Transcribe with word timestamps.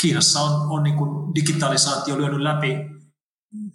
Kiinassa 0.00 0.40
on, 0.40 0.70
on 0.70 0.82
niin 0.82 0.96
kuin 0.96 1.34
digitalisaatio 1.34 2.18
lyönyt 2.18 2.40
läpi 2.40 2.76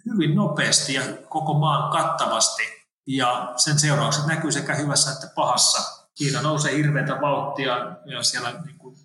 hyvin 0.06 0.34
nopeasti 0.34 0.94
ja 0.94 1.02
koko 1.28 1.54
maan 1.54 1.92
kattavasti. 1.92 2.62
Ja 3.06 3.52
sen 3.56 3.78
seuraukset 3.78 4.26
näkyy 4.26 4.52
sekä 4.52 4.74
hyvässä 4.74 5.12
että 5.12 5.26
pahassa. 5.34 6.06
Kiina 6.14 6.42
nousee 6.42 6.76
hirveätä 6.76 7.20
vauhtia 7.20 7.76
ja 8.04 8.22
siellä 8.22 8.52
niin 8.64 8.78
kuin 8.78 8.96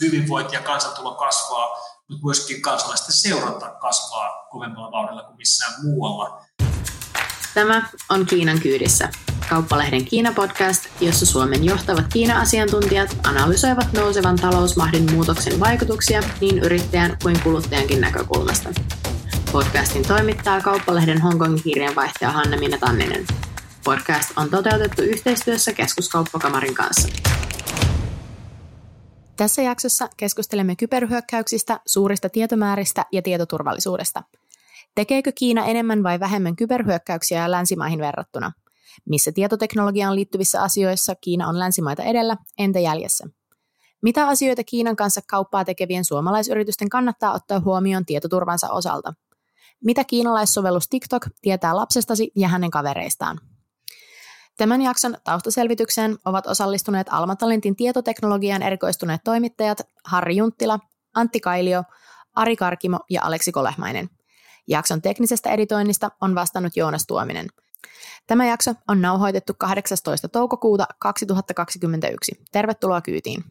hyvinvointi 0.00 0.54
ja 0.54 0.62
kansantulo 0.62 1.14
kasvaa, 1.14 1.68
mutta 2.08 2.26
myöskin 2.26 2.62
kansalaisten 2.62 3.14
seuranta 3.14 3.70
kasvaa 3.70 4.46
kovemmalla 4.50 4.92
vauhdilla 4.92 5.22
kuin 5.22 5.36
missään 5.36 5.72
muualla. 5.82 6.44
Tämä 7.54 7.88
on 8.08 8.26
Kiinan 8.26 8.60
kyydissä, 8.60 9.08
kauppalehden 9.50 10.04
Kiina-podcast, 10.04 10.88
jossa 11.00 11.26
Suomen 11.26 11.64
johtavat 11.64 12.04
Kiina-asiantuntijat 12.12 13.16
analysoivat 13.26 13.92
nousevan 13.92 14.36
talousmahdin 14.36 15.12
muutoksen 15.12 15.60
vaikutuksia 15.60 16.20
niin 16.40 16.58
yrittäjän 16.58 17.16
kuin 17.22 17.40
kuluttajankin 17.42 18.00
näkökulmasta. 18.00 18.68
Podcastin 19.52 20.08
toimittaa 20.08 20.60
kauppalehden 20.60 21.20
Hongkongin 21.20 21.62
kirjanvaihtaja 21.62 22.30
Hanna-Minna 22.30 22.78
Tanninen. 22.78 23.26
Podcast 23.84 24.30
on 24.36 24.50
toteutettu 24.50 25.02
yhteistyössä 25.02 25.72
keskuskauppakamarin 25.72 26.74
kanssa. 26.74 27.08
Tässä 29.36 29.62
jaksossa 29.62 30.08
keskustelemme 30.16 30.76
kyberhyökkäyksistä, 30.76 31.80
suurista 31.86 32.28
tietomääristä 32.28 33.04
ja 33.12 33.22
tietoturvallisuudesta. 33.22 34.22
Tekeekö 34.94 35.32
Kiina 35.34 35.64
enemmän 35.66 36.02
vai 36.02 36.20
vähemmän 36.20 36.56
kyberhyökkäyksiä 36.56 37.50
länsimaihin 37.50 37.98
verrattuna? 37.98 38.52
Missä 39.08 39.32
tietoteknologiaan 39.32 40.14
liittyvissä 40.14 40.62
asioissa 40.62 41.14
Kiina 41.14 41.48
on 41.48 41.58
länsimaita 41.58 42.02
edellä, 42.02 42.36
entä 42.58 42.78
jäljessä? 42.78 43.26
Mitä 44.02 44.28
asioita 44.28 44.64
Kiinan 44.64 44.96
kanssa 44.96 45.20
kauppaa 45.30 45.64
tekevien 45.64 46.04
suomalaisyritysten 46.04 46.88
kannattaa 46.88 47.32
ottaa 47.32 47.60
huomioon 47.60 48.06
tietoturvansa 48.06 48.68
osalta? 48.68 49.12
Mitä 49.84 50.04
kiinalaissovellus 50.04 50.88
TikTok 50.88 51.26
tietää 51.42 51.76
lapsestasi 51.76 52.30
ja 52.36 52.48
hänen 52.48 52.70
kavereistaan? 52.70 53.40
Tämän 54.56 54.82
jakson 54.82 55.16
taustaselvitykseen 55.24 56.18
ovat 56.24 56.46
osallistuneet 56.46 57.06
Alma 57.10 57.36
Talentin 57.36 57.76
tietoteknologian 57.76 58.62
erikoistuneet 58.62 59.20
toimittajat 59.24 59.80
Harri 60.04 60.36
Junttila, 60.36 60.78
Antti 61.14 61.40
Kailio, 61.40 61.82
Ari 62.34 62.56
Karkimo 62.56 63.00
ja 63.10 63.22
Aleksi 63.22 63.52
Kolehmainen. 63.52 64.10
Jakson 64.68 65.02
teknisestä 65.02 65.50
editoinnista 65.50 66.10
on 66.20 66.34
vastannut 66.34 66.76
Joonas 66.76 67.06
Tuominen. 67.06 67.46
Tämä 68.26 68.46
jakso 68.46 68.74
on 68.88 69.02
nauhoitettu 69.02 69.52
18. 69.58 70.28
toukokuuta 70.28 70.86
2021. 70.98 72.32
Tervetuloa 72.52 73.00
kyytiin. 73.00 73.44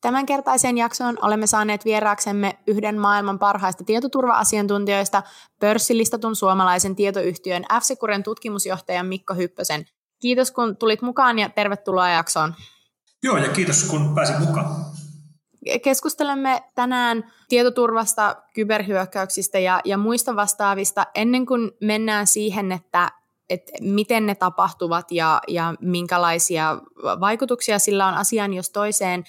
Tämänkertaiseen 0.00 0.78
jaksoon 0.78 1.18
olemme 1.22 1.46
saaneet 1.46 1.84
vieraaksemme 1.84 2.58
yhden 2.66 2.98
maailman 2.98 3.38
parhaista 3.38 3.84
tietoturva-asiantuntijoista, 3.84 5.22
pörssilistatun 5.60 6.36
suomalaisen 6.36 6.96
tietoyhtiön 6.96 7.64
f 7.82 7.84
tutkimusjohtajan 8.24 9.06
Mikko 9.06 9.34
Hyppösen. 9.34 9.86
Kiitos 10.20 10.50
kun 10.50 10.76
tulit 10.76 11.02
mukaan 11.02 11.38
ja 11.38 11.48
tervetuloa 11.48 12.08
jaksoon. 12.08 12.54
Joo, 13.22 13.36
ja 13.36 13.48
kiitos 13.48 13.84
kun 13.84 14.14
pääsin 14.14 14.40
mukaan. 14.40 14.84
Keskustelemme 15.82 16.62
tänään 16.74 17.32
tietoturvasta, 17.48 18.36
kyberhyökkäyksistä 18.54 19.58
ja, 19.58 19.80
ja 19.84 19.98
muista 19.98 20.36
vastaavista 20.36 21.06
ennen 21.14 21.46
kuin 21.46 21.70
mennään 21.80 22.26
siihen, 22.26 22.72
että, 22.72 23.10
että 23.50 23.72
miten 23.80 24.26
ne 24.26 24.34
tapahtuvat 24.34 25.12
ja, 25.12 25.40
ja 25.48 25.74
minkälaisia 25.80 26.78
vaikutuksia 27.20 27.78
sillä 27.78 28.06
on 28.06 28.14
asiaan 28.14 28.54
jos 28.54 28.70
toiseen, 28.70 29.24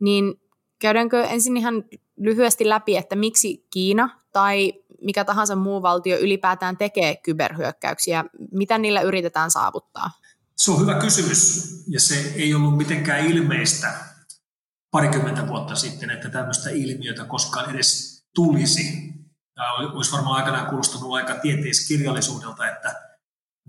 niin 0.00 0.34
käydäänkö 0.78 1.24
ensin 1.24 1.56
ihan 1.56 1.84
lyhyesti 2.16 2.68
läpi, 2.68 2.96
että 2.96 3.16
miksi 3.16 3.66
Kiina 3.72 4.20
tai 4.32 4.72
mikä 5.02 5.24
tahansa 5.24 5.56
muu 5.56 5.82
valtio 5.82 6.18
ylipäätään 6.18 6.76
tekee 6.76 7.16
kyberhyökkäyksiä, 7.16 8.24
mitä 8.52 8.78
niillä 8.78 9.00
yritetään 9.00 9.50
saavuttaa? 9.50 10.10
Se 10.56 10.70
on 10.70 10.80
hyvä 10.80 10.94
kysymys 10.94 11.72
ja 11.88 12.00
se 12.00 12.32
ei 12.36 12.54
ollut 12.54 12.76
mitenkään 12.76 13.26
ilmeistä 13.26 13.94
parikymmentä 14.90 15.48
vuotta 15.48 15.74
sitten, 15.74 16.10
että 16.10 16.28
tämmöistä 16.28 16.70
ilmiötä 16.70 17.24
koskaan 17.24 17.74
edes 17.74 18.22
tulisi. 18.34 18.82
Tämä 19.54 19.72
olisi 19.72 20.12
varmaan 20.12 20.36
aikanaan 20.36 20.66
kuulostunut 20.66 21.12
aika 21.12 21.34
tieteiskirjallisuudelta, 21.34 22.68
että 22.68 22.95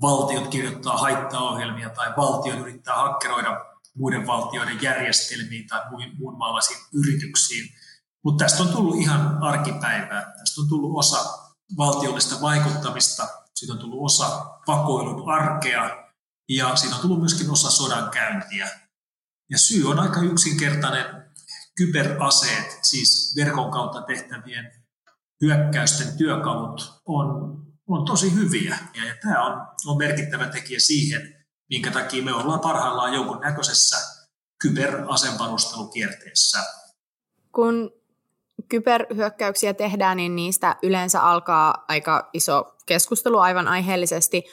valtiot 0.02 0.48
kirjoittaa 0.48 0.98
haittaohjelmia 0.98 1.90
tai 1.90 2.14
valtio 2.18 2.56
yrittää 2.56 2.96
hakkeroida 2.96 3.66
muiden 3.96 4.28
valtioiden 4.28 4.82
järjestelmiin 4.82 5.68
tai 5.68 5.82
muun 6.20 6.38
maalaisiin 6.38 6.80
yrityksiin. 6.94 7.70
Mutta 8.24 8.44
tästä 8.44 8.64
on 8.64 8.70
tullut 8.70 8.96
ihan 8.96 9.44
arkipäivää. 9.44 10.34
Tästä 10.40 10.62
on 10.62 10.70
tullut 10.70 10.98
osa 11.00 11.18
valtiollista 11.78 12.42
vaikuttamista, 12.42 13.28
siitä 13.54 13.74
on 13.74 13.80
tullut 13.80 14.06
osa 14.06 14.46
pakoilun 14.66 15.32
arkea 15.32 16.08
ja 16.50 16.76
siinä 16.76 16.96
on 16.96 17.02
tullut 17.02 17.20
myöskin 17.20 17.52
osa 17.52 17.72
sodankäyntiä. 17.72 18.70
Ja 19.50 19.58
syy 19.58 19.90
on 19.90 20.00
aika 20.00 20.22
yksinkertainen. 20.22 21.28
Kyberaseet, 21.78 22.80
siis 22.82 23.34
verkon 23.36 23.72
kautta 23.72 24.02
tehtävien 24.02 24.72
hyökkäysten 25.42 26.18
työkalut, 26.18 27.02
on, 27.06 27.60
on 27.88 28.06
tosi 28.06 28.36
hyviä. 28.36 28.78
Ja, 28.98 29.06
ja 29.06 29.14
tämä 29.22 29.46
on, 29.46 29.68
on 29.86 29.98
merkittävä 29.98 30.48
tekijä 30.48 30.80
siihen, 30.80 31.46
minkä 31.70 31.92
takia 31.92 32.24
me 32.24 32.34
ollaan 32.34 32.60
parhaillaan 32.60 33.14
jonkun 33.14 33.40
näköisessä 33.40 33.98
kyberasenvarustelukierteessä. 34.62 36.60
Kun 37.52 37.92
kyberhyökkäyksiä 38.70 39.74
tehdään, 39.74 40.18
niin 40.18 40.36
niistä 40.36 40.76
yleensä 40.84 41.22
alkaa 41.22 41.86
aika 41.88 42.30
iso 42.34 42.76
keskustelu 42.86 43.40
aivan 43.40 43.68
aiheellisesti, 43.68 44.44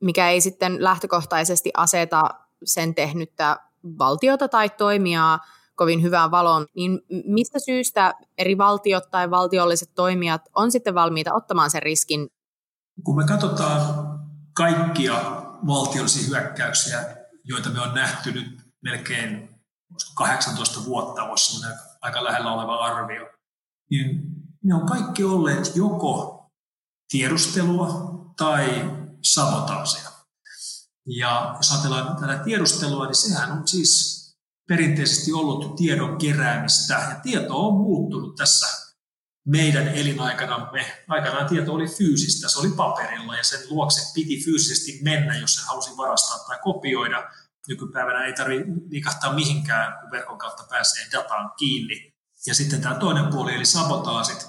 mikä 0.00 0.30
ei 0.30 0.40
sitten 0.40 0.84
lähtökohtaisesti 0.84 1.70
aseta 1.76 2.24
sen 2.64 2.94
tehnyttä 2.94 3.56
valtiota 3.98 4.48
tai 4.48 4.68
toimijaa 4.70 5.38
kovin 5.74 6.02
hyvään 6.02 6.30
valoon, 6.30 6.66
niin 6.76 7.00
mistä 7.24 7.58
syystä 7.58 8.14
eri 8.38 8.58
valtiot 8.58 9.10
tai 9.10 9.30
valtiolliset 9.30 9.90
toimijat 9.94 10.42
on 10.54 10.72
sitten 10.72 10.94
valmiita 10.94 11.34
ottamaan 11.34 11.70
sen 11.70 11.82
riskin? 11.82 12.28
Kun 13.04 13.16
me 13.16 13.26
katsotaan 13.26 14.10
kaikkia 14.52 15.14
valtiollisia 15.66 16.28
hyökkäyksiä, 16.28 17.16
joita 17.44 17.70
me 17.70 17.80
on 17.80 17.94
nähty 17.94 18.32
nyt 18.32 18.60
melkein 18.82 19.48
18 20.14 20.84
vuotta, 20.84 21.28
voisi 21.28 21.66
aika 22.00 22.24
lähellä 22.24 22.52
oleva 22.52 22.76
arvio, 22.76 23.30
niin 23.90 24.20
ne 24.64 24.74
on 24.74 24.86
kaikki 24.86 25.24
olleet 25.24 25.76
joko 25.76 26.46
tiedustelua 27.08 28.10
tai 28.36 28.90
sabotaaseja. 29.24 30.10
Ja 31.06 31.54
jos 31.56 31.72
ajatellaan 31.72 32.16
tätä 32.16 32.44
tiedustelua, 32.44 33.06
niin 33.06 33.14
sehän 33.14 33.52
on 33.52 33.68
siis 33.68 34.20
perinteisesti 34.68 35.32
ollut 35.32 35.76
tiedon 35.76 36.18
keräämistä, 36.18 36.94
ja 36.94 37.20
tieto 37.22 37.68
on 37.68 37.74
muuttunut 37.74 38.36
tässä 38.36 38.89
meidän 39.46 39.88
elinaikanamme. 39.88 41.02
Aikanaan 41.08 41.48
tieto 41.48 41.72
oli 41.72 41.86
fyysistä, 41.86 42.48
se 42.48 42.58
oli 42.58 42.70
paperilla, 42.76 43.36
ja 43.36 43.44
sen 43.44 43.60
luokse 43.70 44.12
piti 44.14 44.44
fyysisesti 44.44 45.00
mennä, 45.02 45.38
jos 45.38 45.54
sen 45.54 45.64
halusi 45.66 45.96
varastaa 45.96 46.38
tai 46.38 46.58
kopioida. 46.62 47.30
Nykypäivänä 47.68 48.24
ei 48.24 48.32
tarvitse 48.32 48.64
liikahtaa 48.88 49.32
mihinkään, 49.32 50.00
kun 50.00 50.10
verkon 50.10 50.38
kautta 50.38 50.66
pääsee 50.70 51.06
dataan 51.12 51.52
kiinni. 51.58 52.14
Ja 52.46 52.54
sitten 52.54 52.80
tämä 52.80 52.94
toinen 52.94 53.26
puoli, 53.26 53.54
eli 53.54 53.66
sabotaasit, 53.66 54.48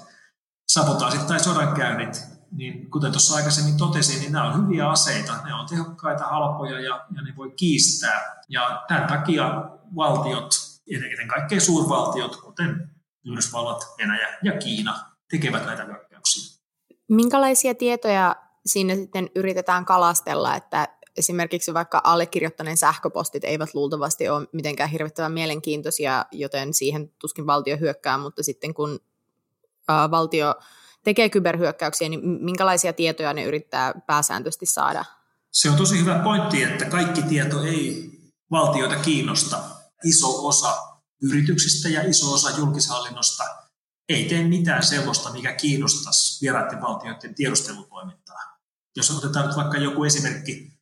sabotaasit 0.68 1.26
tai 1.26 1.40
sodankäynnit, 1.40 2.22
niin 2.52 2.90
kuten 2.90 3.12
tuossa 3.12 3.36
aikaisemmin 3.36 3.76
totesin, 3.76 4.20
niin 4.20 4.32
nämä 4.32 4.52
on 4.52 4.64
hyviä 4.64 4.90
aseita. 4.90 5.32
Ne 5.44 5.54
on 5.54 5.68
tehokkaita, 5.68 6.24
halpoja 6.24 6.80
ja, 6.80 7.06
ja 7.14 7.22
ne 7.22 7.36
voi 7.36 7.52
kiistää. 7.56 8.42
Ja 8.48 8.84
tämän 8.88 9.08
takia 9.08 9.64
valtiot, 9.96 10.54
ennen 10.90 11.28
kaikkea 11.28 11.60
suurvaltiot, 11.60 12.36
kuten 12.36 12.91
Yhdysvallat, 13.24 13.94
Venäjä 13.98 14.38
ja 14.42 14.58
Kiina, 14.58 15.12
tekevät 15.30 15.66
näitä 15.66 15.84
hyökkäyksiä. 15.84 16.58
Minkälaisia 17.08 17.74
tietoja 17.74 18.36
siinä 18.66 18.94
sitten 18.94 19.30
yritetään 19.34 19.84
kalastella, 19.84 20.56
että 20.56 20.88
esimerkiksi 21.16 21.74
vaikka 21.74 22.00
allekirjoittaneen 22.04 22.76
sähköpostit 22.76 23.44
eivät 23.44 23.74
luultavasti 23.74 24.28
ole 24.28 24.48
mitenkään 24.52 24.90
hirvittävän 24.90 25.32
mielenkiintoisia, 25.32 26.26
joten 26.32 26.74
siihen 26.74 27.12
tuskin 27.18 27.46
valtio 27.46 27.76
hyökkää, 27.76 28.18
mutta 28.18 28.42
sitten 28.42 28.74
kun 28.74 29.00
valtio 30.10 30.54
tekee 31.04 31.28
kyberhyökkäyksiä, 31.28 32.08
niin 32.08 32.20
minkälaisia 32.24 32.92
tietoja 32.92 33.32
ne 33.32 33.44
yrittää 33.44 33.94
pääsääntöisesti 34.06 34.66
saada? 34.66 35.04
Se 35.50 35.70
on 35.70 35.76
tosi 35.76 36.00
hyvä 36.00 36.18
pointti, 36.18 36.62
että 36.62 36.84
kaikki 36.84 37.22
tieto 37.22 37.62
ei 37.62 38.10
valtioita 38.50 38.96
kiinnosta. 38.96 39.58
Iso 40.04 40.46
osa 40.48 40.91
yrityksistä 41.22 41.88
ja 41.88 42.08
iso 42.08 42.32
osa 42.32 42.50
julkishallinnosta 42.50 43.44
ei 44.08 44.24
tee 44.28 44.44
mitään 44.44 44.82
sellaista, 44.82 45.32
mikä 45.32 45.52
kiinnostaisi 45.52 46.40
vieraiden 46.42 46.80
valtioiden 46.80 47.34
tiedustelutoimintaa. 47.34 48.58
Jos 48.96 49.10
otetaan 49.10 49.46
nyt 49.46 49.56
vaikka 49.56 49.78
joku 49.78 50.04
esimerkki, 50.04 50.72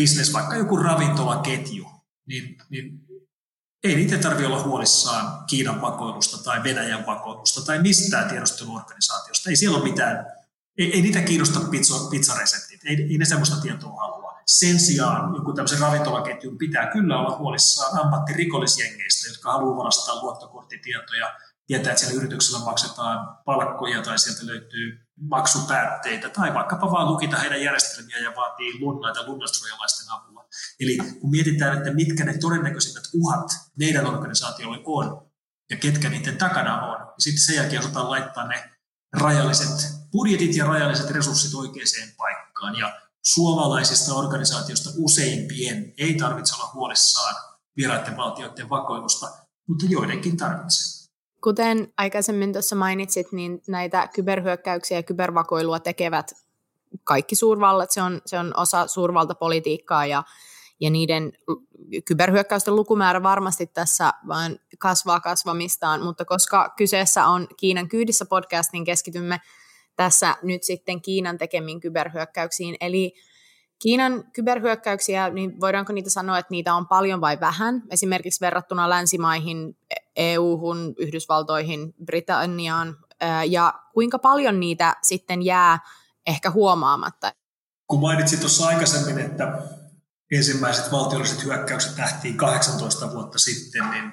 business, 0.00 0.32
vaikka 0.32 0.56
joku 0.56 0.76
ravintolaketju, 0.76 1.86
niin, 2.26 2.58
niin 2.70 3.00
ei 3.84 3.96
niitä 3.96 4.18
tarvitse 4.18 4.46
olla 4.46 4.62
huolissaan 4.62 5.44
Kiinan 5.46 5.80
pakoilusta 5.80 6.38
tai 6.38 6.64
Venäjän 6.64 7.04
pakoilusta 7.04 7.60
tai 7.60 7.82
mistään 7.82 8.28
tiedusteluorganisaatiosta. 8.28 9.50
Ei 9.50 9.56
siellä 9.56 9.78
ole 9.78 9.90
mitään, 9.90 10.26
ei, 10.78 10.92
ei 10.92 11.02
niitä 11.02 11.20
kiinnosta 11.20 11.60
pizza, 11.60 11.94
pizzareseptit, 12.10 12.80
ei, 12.84 13.02
ei 13.10 13.18
ne 13.18 13.24
sellaista 13.24 13.56
tietoa 13.56 14.00
halua. 14.00 14.31
Sen 14.58 14.80
sijaan 14.80 15.34
joku 15.34 15.52
tämmöisen 15.52 15.78
ravintolaketjun 15.78 16.58
pitää 16.58 16.86
kyllä 16.86 17.18
olla 17.18 17.38
huolissaan 17.38 17.98
ammattirikollisjengeistä, 18.00 19.28
jotka 19.28 19.52
haluaa 19.52 19.76
varastaa 19.76 20.22
luottokorttitietoja, 20.22 21.34
tietää, 21.66 21.92
että 21.92 22.00
siellä 22.00 22.20
yrityksellä 22.20 22.64
maksetaan 22.64 23.38
palkkoja 23.44 24.02
tai 24.02 24.18
sieltä 24.18 24.46
löytyy 24.46 25.06
maksupäätteitä 25.20 26.28
tai 26.28 26.54
vaikkapa 26.54 26.90
vaan 26.90 27.06
lukita 27.06 27.36
heidän 27.36 27.62
järjestelmiä 27.62 28.18
ja 28.18 28.32
vaatii 28.36 28.80
lunnaita 28.80 29.26
lunnassuojalaisten 29.26 30.10
avulla. 30.10 30.44
Eli 30.80 30.98
kun 31.20 31.30
mietitään, 31.30 31.78
että 31.78 31.94
mitkä 31.94 32.24
ne 32.24 32.38
todennäköisimmät 32.38 33.04
uhat 33.14 33.50
meidän 33.78 34.06
organisaatiolle 34.06 34.82
on 34.86 35.30
ja 35.70 35.76
ketkä 35.76 36.08
niiden 36.08 36.36
takana 36.36 36.86
on, 36.86 36.98
niin 37.00 37.14
sitten 37.18 37.44
sen 37.44 37.56
jälkeen 37.56 37.80
osataan 37.80 38.10
laittaa 38.10 38.46
ne 38.46 38.70
rajalliset 39.12 39.92
budjetit 40.12 40.56
ja 40.56 40.64
rajalliset 40.64 41.10
resurssit 41.10 41.54
oikeaan 41.54 42.16
paikkaan. 42.16 42.76
Ja 42.76 43.02
suomalaisista 43.22 44.14
organisaatioista 44.14 44.90
useimpien 44.98 45.94
ei 45.98 46.14
tarvitse 46.14 46.54
olla 46.54 46.70
huolissaan 46.74 47.34
vieraiden 47.76 48.16
valtioiden 48.16 48.70
vakoilusta, 48.70 49.28
mutta 49.66 49.86
joidenkin 49.88 50.36
tarvitsee. 50.36 51.02
Kuten 51.42 51.92
aikaisemmin 51.98 52.52
tuossa 52.52 52.76
mainitsit, 52.76 53.32
niin 53.32 53.62
näitä 53.68 54.08
kyberhyökkäyksiä 54.14 54.98
ja 54.98 55.02
kybervakoilua 55.02 55.80
tekevät 55.80 56.32
kaikki 57.04 57.36
suurvallat. 57.36 57.90
Se 57.90 58.02
on, 58.02 58.20
se 58.26 58.38
on 58.38 58.52
osa 58.56 58.86
suurvaltapolitiikkaa 58.86 60.06
ja, 60.06 60.22
ja 60.80 60.90
niiden 60.90 61.32
kyberhyökkäysten 62.04 62.76
lukumäärä 62.76 63.22
varmasti 63.22 63.66
tässä 63.66 64.12
vain 64.28 64.60
kasvaa 64.78 65.20
kasvamistaan, 65.20 66.02
mutta 66.02 66.24
koska 66.24 66.74
kyseessä 66.76 67.26
on 67.26 67.48
Kiinan 67.56 67.88
kyydissä 67.88 68.24
podcast, 68.24 68.72
niin 68.72 68.84
keskitymme 68.84 69.40
tässä 69.96 70.36
nyt 70.42 70.62
sitten 70.62 71.02
Kiinan 71.02 71.38
tekemiin 71.38 71.80
kyberhyökkäyksiin. 71.80 72.76
Eli 72.80 73.14
Kiinan 73.82 74.24
kyberhyökkäyksiä, 74.32 75.30
niin 75.30 75.60
voidaanko 75.60 75.92
niitä 75.92 76.10
sanoa, 76.10 76.38
että 76.38 76.50
niitä 76.50 76.74
on 76.74 76.88
paljon 76.88 77.20
vai 77.20 77.40
vähän? 77.40 77.82
Esimerkiksi 77.90 78.40
verrattuna 78.40 78.90
länsimaihin, 78.90 79.78
EU-hun, 80.16 80.94
Yhdysvaltoihin, 80.98 81.94
Britanniaan, 82.04 82.96
ja 83.48 83.74
kuinka 83.94 84.18
paljon 84.18 84.60
niitä 84.60 84.96
sitten 85.02 85.42
jää 85.42 85.78
ehkä 86.26 86.50
huomaamatta? 86.50 87.32
Kun 87.86 88.00
mainitsit 88.00 88.40
tuossa 88.40 88.66
aikaisemmin, 88.66 89.18
että 89.18 89.58
ensimmäiset 90.32 90.92
valtiolliset 90.92 91.44
hyökkäykset 91.44 91.96
nähtiin 91.96 92.36
18 92.36 93.12
vuotta 93.12 93.38
sitten, 93.38 93.90
niin 93.90 94.12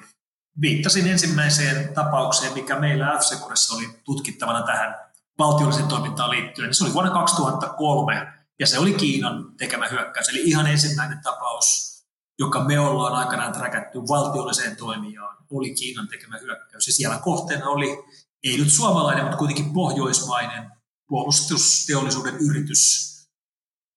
viittasin 0.60 1.06
ensimmäiseen 1.06 1.94
tapaukseen, 1.94 2.54
mikä 2.54 2.78
meillä 2.78 3.18
f 3.18 3.74
oli 3.74 3.88
tutkittavana 4.04 4.62
tähän 4.62 5.09
valtiolliseen 5.40 5.88
toimintaan 5.88 6.30
liittyen. 6.30 6.66
Niin 6.66 6.74
se 6.74 6.84
oli 6.84 6.92
vuonna 6.92 7.10
2003, 7.10 8.32
ja 8.60 8.66
se 8.66 8.78
oli 8.78 8.94
Kiinan 8.94 9.56
tekemä 9.56 9.88
hyökkäys. 9.88 10.28
Eli 10.28 10.40
ihan 10.40 10.66
ensimmäinen 10.66 11.22
tapaus, 11.22 11.90
joka 12.38 12.64
me 12.64 12.80
ollaan 12.80 13.12
aikanaan 13.12 13.52
träkätty 13.52 13.98
valtiolliseen 13.98 14.76
toimijaan, 14.76 15.36
oli 15.50 15.74
Kiinan 15.74 16.08
tekemä 16.08 16.38
hyökkäys. 16.38 16.86
Ja 16.86 16.92
siellä 16.92 17.18
kohteena 17.18 17.66
oli, 17.66 18.04
ei 18.44 18.58
nyt 18.58 18.72
suomalainen, 18.72 19.24
mutta 19.24 19.38
kuitenkin 19.38 19.72
pohjoismainen 19.72 20.70
puolustusteollisuuden 21.08 22.36
yritys, 22.36 23.10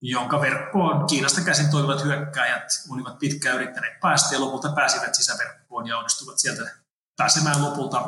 jonka 0.02 0.42
verkkoon 0.42 1.08
Kiinasta 1.08 1.42
käsin 1.42 1.72
toimivat 1.72 2.04
hyökkäjät 2.04 2.68
olivat 2.90 3.20
pitkään 3.20 3.56
yrittäneet 3.56 4.00
päästä 4.00 4.36
ja 4.36 4.42
lopulta 4.42 4.72
pääsivät 4.72 5.16
sisäverkkoon 5.16 5.88
ja 5.88 5.98
onnistuvat 5.98 6.40
sieltä 6.40 6.72
pääsemään 7.18 7.62
lopulta 7.62 8.02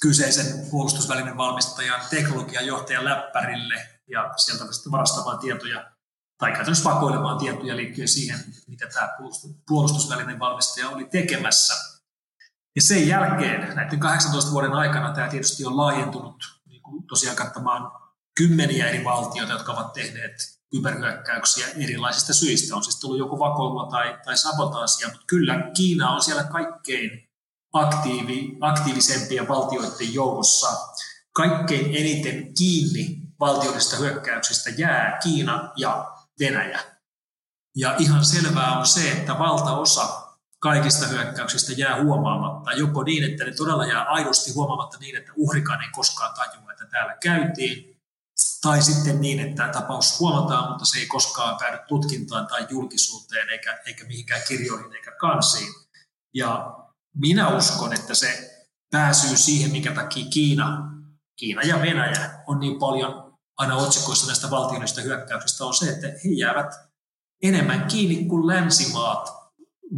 kyseisen 0.00 0.70
puolustusvälinen 0.70 1.36
valmistajan 1.36 2.00
teknologian 2.10 2.66
johtajan 2.66 3.04
läppärille 3.04 3.88
ja 4.08 4.32
sieltä 4.36 4.72
sitten 4.72 4.92
varastamaan 4.92 5.38
tietoja 5.38 5.92
tai 6.38 6.52
käytännössä 6.52 6.90
vakoilemaan 6.90 7.38
tietoja 7.38 7.76
liittyen 7.76 8.08
siihen, 8.08 8.38
mitä 8.66 8.86
tämä 8.86 9.16
puolustusvälinen 9.68 10.38
valmistaja 10.38 10.88
oli 10.88 11.04
tekemässä. 11.04 11.74
Ja 12.76 12.82
sen 12.82 13.08
jälkeen, 13.08 13.76
näiden 13.76 14.00
18 14.00 14.52
vuoden 14.52 14.72
aikana, 14.72 15.14
tämä 15.14 15.28
tietysti 15.28 15.64
on 15.64 15.76
laajentunut 15.76 16.44
niin 16.66 16.82
kuin 16.82 17.06
tosiaan 17.06 17.36
kattamaan 17.36 17.92
kymmeniä 18.34 18.88
eri 18.88 19.04
valtioita, 19.04 19.52
jotka 19.52 19.72
ovat 19.72 19.92
tehneet 19.92 20.32
kyberhyökkäyksiä 20.70 21.66
erilaisista 21.76 22.34
syistä. 22.34 22.76
On 22.76 22.84
siis 22.84 23.00
tullut 23.00 23.18
joku 23.18 23.38
vakoilua 23.38 23.90
tai, 23.90 24.18
tai 24.24 24.36
sabotaasia, 24.36 25.08
mutta 25.08 25.24
kyllä 25.26 25.70
Kiina 25.76 26.10
on 26.10 26.22
siellä 26.22 26.44
kaikkein 26.44 27.31
aktiivi, 27.72 28.56
aktiivisempien 28.60 29.48
valtioiden 29.48 30.14
joukossa 30.14 30.68
kaikkein 31.32 31.86
eniten 31.86 32.54
kiinni 32.54 33.22
valtiollisista 33.40 33.96
hyökkäyksistä 33.96 34.70
jää 34.70 35.18
Kiina 35.22 35.72
ja 35.76 36.12
Venäjä. 36.40 36.80
Ja 37.76 37.94
ihan 37.98 38.24
selvää 38.24 38.78
on 38.78 38.86
se, 38.86 39.12
että 39.12 39.38
valtaosa 39.38 40.22
kaikista 40.58 41.06
hyökkäyksistä 41.06 41.72
jää 41.72 42.02
huomaamatta, 42.02 42.72
joko 42.72 43.02
niin, 43.02 43.32
että 43.32 43.44
ne 43.44 43.52
todella 43.52 43.86
jää 43.86 44.04
aidosti 44.04 44.52
huomaamatta 44.52 44.98
niin, 45.00 45.16
että 45.16 45.32
uhrikaan 45.36 45.82
ei 45.82 45.88
koskaan 45.92 46.34
tajua, 46.34 46.72
että 46.72 46.86
täällä 46.86 47.16
käytiin, 47.22 48.00
tai 48.62 48.82
sitten 48.82 49.20
niin, 49.20 49.40
että 49.40 49.68
tapaus 49.68 50.20
huomataan, 50.20 50.70
mutta 50.70 50.84
se 50.84 50.98
ei 50.98 51.06
koskaan 51.06 51.58
päädy 51.58 51.78
tutkintaan 51.88 52.46
tai 52.46 52.66
julkisuuteen, 52.70 53.48
eikä, 53.48 53.78
eikä 53.86 54.04
mihinkään 54.04 54.42
kirjoihin 54.48 54.94
eikä 54.94 55.12
kansiin. 55.20 55.74
Ja 56.34 56.81
minä 57.14 57.48
uskon, 57.56 57.92
että 57.92 58.14
se 58.14 58.50
pääsyy 58.90 59.36
siihen, 59.36 59.70
mikä 59.70 59.92
takia 59.92 60.26
Kiina, 60.30 60.92
Kiina 61.36 61.62
ja 61.62 61.82
Venäjä 61.82 62.30
on 62.46 62.60
niin 62.60 62.78
paljon 62.78 63.38
aina 63.56 63.76
otsikoissa 63.76 64.26
näistä 64.26 64.50
valtiollisista 64.50 65.00
hyökkäyksistä, 65.00 65.64
on 65.64 65.74
se, 65.74 65.90
että 65.90 66.06
he 66.06 66.30
jäävät 66.36 66.74
enemmän 67.42 67.84
kiinni 67.84 68.24
kuin 68.24 68.46
länsimaat, 68.46 69.28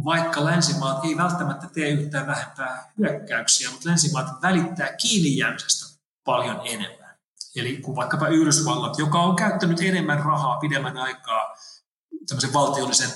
vaikka 0.05 0.45
länsimaat 0.45 1.05
ei 1.05 1.17
välttämättä 1.17 1.67
tee 1.73 1.89
yhtään 1.89 2.27
vähempää 2.27 2.93
hyökkäyksiä, 2.97 3.69
mutta 3.69 3.89
länsimaat 3.89 4.41
välittää 4.41 4.93
kiinni 4.93 5.37
jäämisestä 5.37 5.99
paljon 6.23 6.61
enemmän. 6.65 7.17
Eli 7.55 7.77
kun 7.77 7.95
vaikkapa 7.95 8.27
Yhdysvallat, 8.27 8.99
joka 8.99 9.19
on 9.19 9.35
käyttänyt 9.35 9.81
enemmän 9.81 10.19
rahaa 10.19 10.59
pidemmän 10.59 10.97
aikaa 10.97 11.55
tämmöisen 12.27 12.53
valtiollisen 12.53 13.09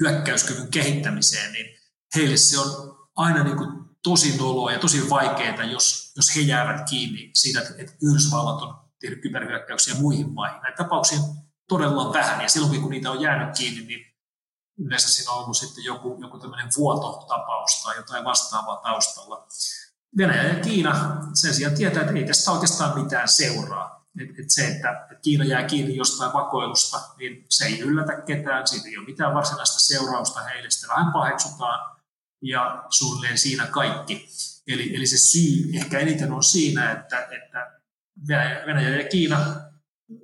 hyökkäyskyvyn 0.00 0.68
kehittämiseen, 0.68 1.52
niin 1.52 1.66
heille 2.16 2.36
se 2.36 2.58
on 2.58 2.91
aina 3.22 3.44
niin 3.44 3.56
kuin 3.56 3.82
tosi 4.02 4.36
noloa 4.36 4.72
ja 4.72 4.78
tosi 4.78 5.10
vaikeaa, 5.10 5.64
jos, 5.64 6.12
jos 6.16 6.36
he 6.36 6.40
jäävät 6.40 6.90
kiinni 6.90 7.30
siitä, 7.34 7.60
että 7.60 7.92
Yhdysvallat 8.02 8.62
on 8.62 8.74
tehnyt 9.00 9.22
kyberhyökkäyksiä 9.22 9.94
muihin 9.94 10.32
maihin. 10.32 10.62
Näitä 10.62 10.76
tapauksia 10.76 11.18
todella 11.68 12.12
vähän, 12.12 12.40
ja 12.40 12.48
silloin 12.48 12.80
kun 12.80 12.90
niitä 12.90 13.10
on 13.10 13.20
jäänyt 13.20 13.56
kiinni, 13.56 13.86
niin 13.86 14.06
yleensä 14.78 15.08
siinä 15.08 15.32
on 15.32 15.44
ollut 15.44 15.56
sitten 15.56 15.84
joku, 15.84 16.18
joku 16.20 16.38
tämmöinen 16.38 16.68
vuototapaus 16.76 17.82
tai 17.82 17.96
jotain 17.96 18.24
vastaavaa 18.24 18.76
taustalla. 18.76 19.46
Venäjä 20.16 20.42
ja 20.42 20.60
Kiina 20.60 21.16
sen 21.34 21.54
sijaan 21.54 21.74
tietää, 21.74 22.02
että 22.02 22.14
ei 22.14 22.26
tästä 22.26 22.50
oikeastaan 22.50 23.02
mitään 23.02 23.28
seuraa. 23.28 24.02
Et, 24.20 24.38
et 24.38 24.50
se, 24.50 24.66
että 24.66 25.06
et 25.12 25.18
Kiina 25.22 25.44
jää 25.44 25.62
kiinni 25.62 25.96
jostain 25.96 26.32
vakoilusta, 26.32 27.00
niin 27.16 27.46
se 27.48 27.64
ei 27.64 27.80
yllätä 27.80 28.20
ketään, 28.20 28.68
siitä 28.68 28.88
ei 28.88 28.98
ole 28.98 29.06
mitään 29.06 29.34
varsinaista 29.34 29.80
seurausta 29.80 30.40
heille, 30.40 30.70
sitä 30.70 30.88
vähän 30.88 31.12
paheksutaan 31.12 31.91
ja 32.42 32.84
suunnilleen 32.90 33.38
siinä 33.38 33.66
kaikki. 33.66 34.28
Eli, 34.68 34.96
eli 34.96 35.06
se 35.06 35.18
syy 35.18 35.70
ehkä 35.74 35.98
eniten 35.98 36.32
on 36.32 36.42
siinä, 36.42 36.92
että, 36.92 37.28
että 37.30 37.80
Venäjä 38.66 38.96
ja 38.96 39.08
Kiina 39.08 39.38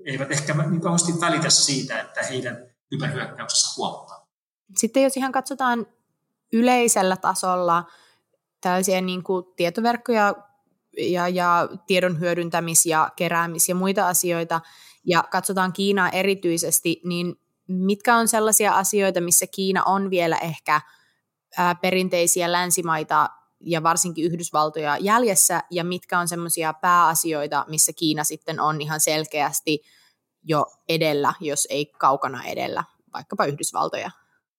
eivät 0.04 0.32
ehkä 0.32 0.54
niin 0.54 0.80
kauheasti 0.80 1.12
välitä 1.20 1.50
siitä, 1.50 2.00
että 2.00 2.22
heidän 2.22 2.56
hyperhyökkäyksessä 2.90 3.75
huomataan. 3.76 4.28
Sitten 4.76 5.02
jos 5.02 5.16
ihan 5.16 5.32
katsotaan 5.32 5.87
yleisellä 6.52 7.16
tasolla 7.16 7.84
tällaisia 8.60 9.00
niin 9.00 9.22
kuin 9.22 9.44
tietoverkkoja 9.56 10.34
ja, 10.98 11.28
ja 11.28 11.68
tiedon 11.87 12.20
hyödyntämis- 12.20 12.87
ja 12.87 13.10
keräämis- 13.16 13.68
ja 13.68 13.75
muita 13.75 14.08
asioita, 14.08 14.60
ja 15.04 15.22
katsotaan 15.22 15.72
Kiinaa 15.72 16.10
erityisesti, 16.10 17.00
niin 17.04 17.37
mitkä 17.68 18.16
on 18.16 18.28
sellaisia 18.28 18.72
asioita, 18.72 19.20
missä 19.20 19.46
Kiina 19.46 19.82
on 19.84 20.10
vielä 20.10 20.38
ehkä 20.38 20.80
perinteisiä 21.81 22.52
länsimaita 22.52 23.31
ja 23.61 23.83
varsinkin 23.83 24.25
Yhdysvaltoja 24.25 24.97
jäljessä, 25.00 25.62
ja 25.71 25.85
mitkä 25.85 26.19
on 26.19 26.28
semmoisia 26.28 26.73
pääasioita, 26.73 27.64
missä 27.69 27.93
Kiina 27.93 28.25
sitten 28.25 28.61
on 28.61 28.81
ihan 28.81 29.00
selkeästi 29.00 29.83
jo 30.43 30.67
edellä, 30.88 31.35
jos 31.40 31.67
ei 31.71 31.87
kaukana 31.87 32.45
edellä, 32.45 32.85
vaikkapa 33.12 33.45
Yhdysvaltoja? 33.45 34.11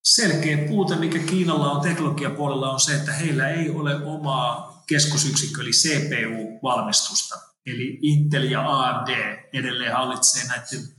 Selkeä 0.04 0.58
puute, 0.68 0.96
mikä 0.96 1.20
Kiinalla 1.20 1.72
on 1.72 1.82
teknologiapuolella, 1.82 2.72
on 2.72 2.80
se, 2.80 2.96
että 2.96 3.12
heillä 3.12 3.50
ei 3.50 3.70
ole 3.70 4.06
omaa 4.06 4.84
keskusyksikkö, 4.88 5.62
eli 5.62 5.72
CPU-valmistusta. 5.72 7.36
Eli 7.66 8.00
Intel 8.02 8.44
ja 8.44 8.64
AMD 8.68 9.10
edelleen 9.54 9.94
hallitsee 9.94 10.44
näiden 10.48 10.99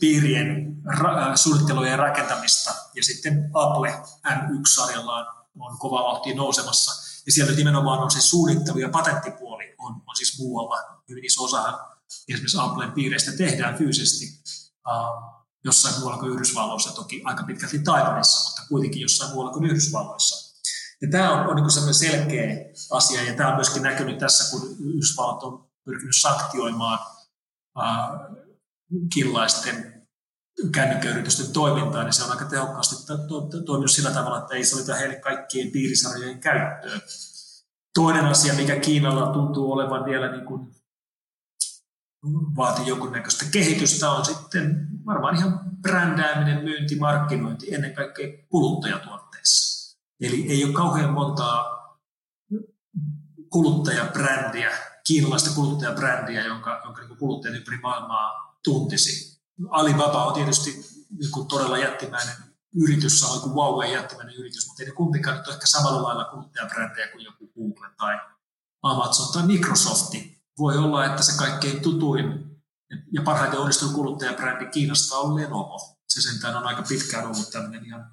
piirien 0.00 0.76
ra- 0.86 1.36
suunnittelua 1.36 1.86
ja 1.86 1.96
rakentamista, 1.96 2.74
ja 2.94 3.02
sitten 3.02 3.50
Apple 3.54 4.04
M1-sarjallaan 4.26 5.26
on 5.60 5.78
kova 5.78 6.02
vauhtia 6.02 6.34
nousemassa. 6.34 7.04
Ja 7.26 7.32
siellä 7.32 7.52
nimenomaan 7.52 7.98
on 7.98 8.10
se 8.10 8.20
suunnittelu 8.20 8.78
ja 8.78 8.88
patenttipuoli 8.88 9.74
on, 9.78 9.92
on 10.06 10.16
siis 10.16 10.38
muualla. 10.38 11.02
Hyvin 11.08 11.24
iso 11.24 11.44
osa 11.44 11.78
esimerkiksi 12.28 12.58
Applen 12.60 12.92
piireistä 12.92 13.32
tehdään 13.32 13.78
fyysisesti 13.78 14.42
uh, 14.88 15.44
jossain 15.64 15.94
muualla 15.98 16.18
kuin 16.18 16.32
Yhdysvalloissa, 16.32 16.94
toki 16.94 17.22
aika 17.24 17.42
pitkälti 17.42 17.78
Taiwanissa, 17.78 18.50
mutta 18.50 18.68
kuitenkin 18.68 19.02
jossain 19.02 19.32
muualla 19.32 19.52
kuin 19.52 19.64
Yhdysvalloissa. 19.64 20.54
Ja 21.02 21.08
tämä 21.10 21.32
on, 21.32 21.46
on 21.48 21.56
niin 21.56 21.70
sellainen 21.70 21.94
selkeä 21.94 22.56
asia, 22.90 23.22
ja 23.22 23.34
tämä 23.34 23.48
on 23.48 23.54
myöskin 23.54 23.82
näkynyt 23.82 24.18
tässä, 24.18 24.50
kun 24.50 24.76
Yhdysvallat 24.80 25.42
on 25.42 25.68
pyrkinyt 25.84 26.16
sanktioimaan 26.16 26.98
uh, 27.78 28.43
killaisten 29.14 30.06
kännykkäyritysten 30.72 31.52
toimintaa, 31.52 32.02
niin 32.02 32.12
se 32.12 32.24
on 32.24 32.30
aika 32.30 32.44
tehokkaasti 32.44 33.12
toiminut 33.66 33.90
sillä 33.90 34.10
tavalla, 34.10 34.38
että 34.38 34.54
ei 34.54 34.64
salita 34.64 34.94
heille 34.94 35.16
kaikkien 35.16 35.70
piirisarjojen 35.70 36.40
käyttöön. 36.40 37.00
Toinen 37.94 38.24
asia, 38.24 38.54
mikä 38.54 38.80
Kiinalla 38.80 39.32
tuntuu 39.32 39.72
olevan 39.72 40.04
vielä 40.04 40.32
niin 40.32 40.46
kuin 40.46 40.74
vaatii 42.56 42.86
jonkunnäköistä 42.86 43.44
kehitystä, 43.52 44.10
on 44.10 44.24
sitten 44.24 44.88
varmaan 45.06 45.36
ihan 45.36 45.60
brändääminen, 45.82 46.64
myynti, 46.64 46.96
markkinointi, 46.96 47.74
ennen 47.74 47.94
kaikkea 47.94 48.28
kuluttajatuotteissa. 48.48 49.98
Eli 50.20 50.46
ei 50.48 50.64
ole 50.64 50.72
kauhean 50.72 51.12
montaa 51.12 51.74
kuluttajabrändiä, 53.50 54.70
kiinalaista 55.06 55.54
kuluttajabrändiä, 55.54 56.46
jonka, 56.46 56.80
jonka 56.84 57.02
niin 57.02 57.18
kuluttajan 57.18 57.56
ympäri 57.56 57.78
maailmaa 57.82 58.53
tuntisi 58.64 59.40
Alibaba 59.70 60.24
on 60.24 60.34
tietysti 60.34 60.70
niin 61.18 61.30
kuin 61.30 61.48
todella 61.48 61.78
jättimäinen 61.78 62.36
yritys, 62.82 63.20
sama 63.20 63.40
kuin 63.40 63.52
Huawei 63.52 63.92
jättimäinen 63.92 64.34
yritys, 64.34 64.66
mutta 64.66 64.82
ei 64.82 64.88
ne 64.88 64.94
kumpikaan 64.94 65.36
nyt 65.36 65.46
ole 65.46 65.54
ehkä 65.54 65.66
samalla 65.66 66.02
lailla 66.02 66.24
kuluttajabrändejä 66.24 67.08
kuin 67.08 67.24
joku 67.24 67.52
Google 67.54 67.94
tai 67.96 68.20
Amazon 68.82 69.32
tai 69.32 69.46
Microsofti. 69.46 70.42
Voi 70.58 70.78
olla, 70.78 71.06
että 71.06 71.22
se 71.22 71.38
kaikkein 71.38 71.80
tutuin 71.80 72.54
ja 73.12 73.22
parhaiten 73.22 73.58
onnistunut 73.58 73.94
kuluttajabrändi 73.94 74.66
Kiinasta 74.66 75.16
on 75.16 75.36
Lenovo. 75.36 75.96
Se 76.08 76.22
sentään 76.22 76.56
on 76.56 76.66
aika 76.66 76.82
pitkään 76.82 77.26
ollut 77.26 77.50
tämmöinen 77.50 77.86
ihan, 77.86 78.12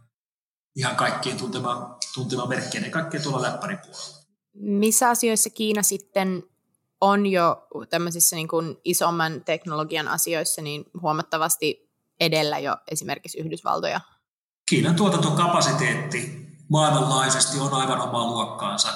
ihan 0.75 0.95
kaikkien 0.95 1.37
tuntema, 1.37 1.97
tuntema 2.13 2.45
merkki, 2.45 2.77
ja 2.77 2.91
kaikkea 2.91 3.21
tuolla 3.21 3.41
läppäripuolella. 3.41 4.21
Missä 4.53 5.09
asioissa 5.09 5.49
Kiina 5.49 5.83
sitten 5.83 6.43
on 7.01 7.25
jo 7.25 7.67
tämmöisissä 7.89 8.35
niin 8.35 8.47
kuin 8.47 8.77
isomman 8.83 9.43
teknologian 9.43 10.07
asioissa 10.07 10.61
niin 10.61 10.85
huomattavasti 11.01 11.91
edellä 12.19 12.59
jo 12.59 12.77
esimerkiksi 12.91 13.37
Yhdysvaltoja. 13.37 14.01
Kiinan 14.69 14.95
tuotantokapasiteetti 14.95 16.47
maailmanlaajuisesti 16.69 17.59
on 17.59 17.73
aivan 17.73 18.01
omaa 18.01 18.27
luokkaansa. 18.27 18.89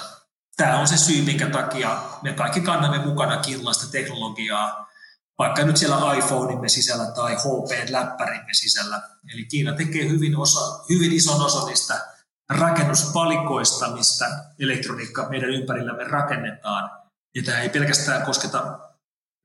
Tämä 0.56 0.80
on 0.80 0.88
se 0.88 0.96
syy, 0.96 1.22
minkä 1.22 1.50
takia 1.50 2.02
me 2.22 2.32
kaikki 2.32 2.60
kannamme 2.60 2.98
mukana 2.98 3.36
kiinalaista 3.36 3.90
teknologiaa, 3.92 4.86
vaikka 5.38 5.64
nyt 5.64 5.76
siellä 5.76 6.14
iPhoneimme 6.14 6.68
sisällä 6.68 7.12
tai 7.12 7.34
HP-läppärimme 7.34 8.54
sisällä. 8.54 9.02
Eli 9.34 9.44
Kiina 9.44 9.72
tekee 9.72 10.08
hyvin, 10.08 10.36
osa, 10.36 10.84
hyvin 10.88 11.12
ison 11.12 11.42
osan 11.42 11.66
niistä 11.66 12.00
rakennuspalikoista, 12.48 13.88
mistä 13.90 14.26
elektroniikka 14.58 15.28
meidän 15.28 15.50
ympärillämme 15.50 16.04
rakennetaan– 16.04 16.90
ja 17.36 17.42
tämä 17.42 17.60
ei 17.60 17.68
pelkästään 17.68 18.22
kosketa 18.22 18.78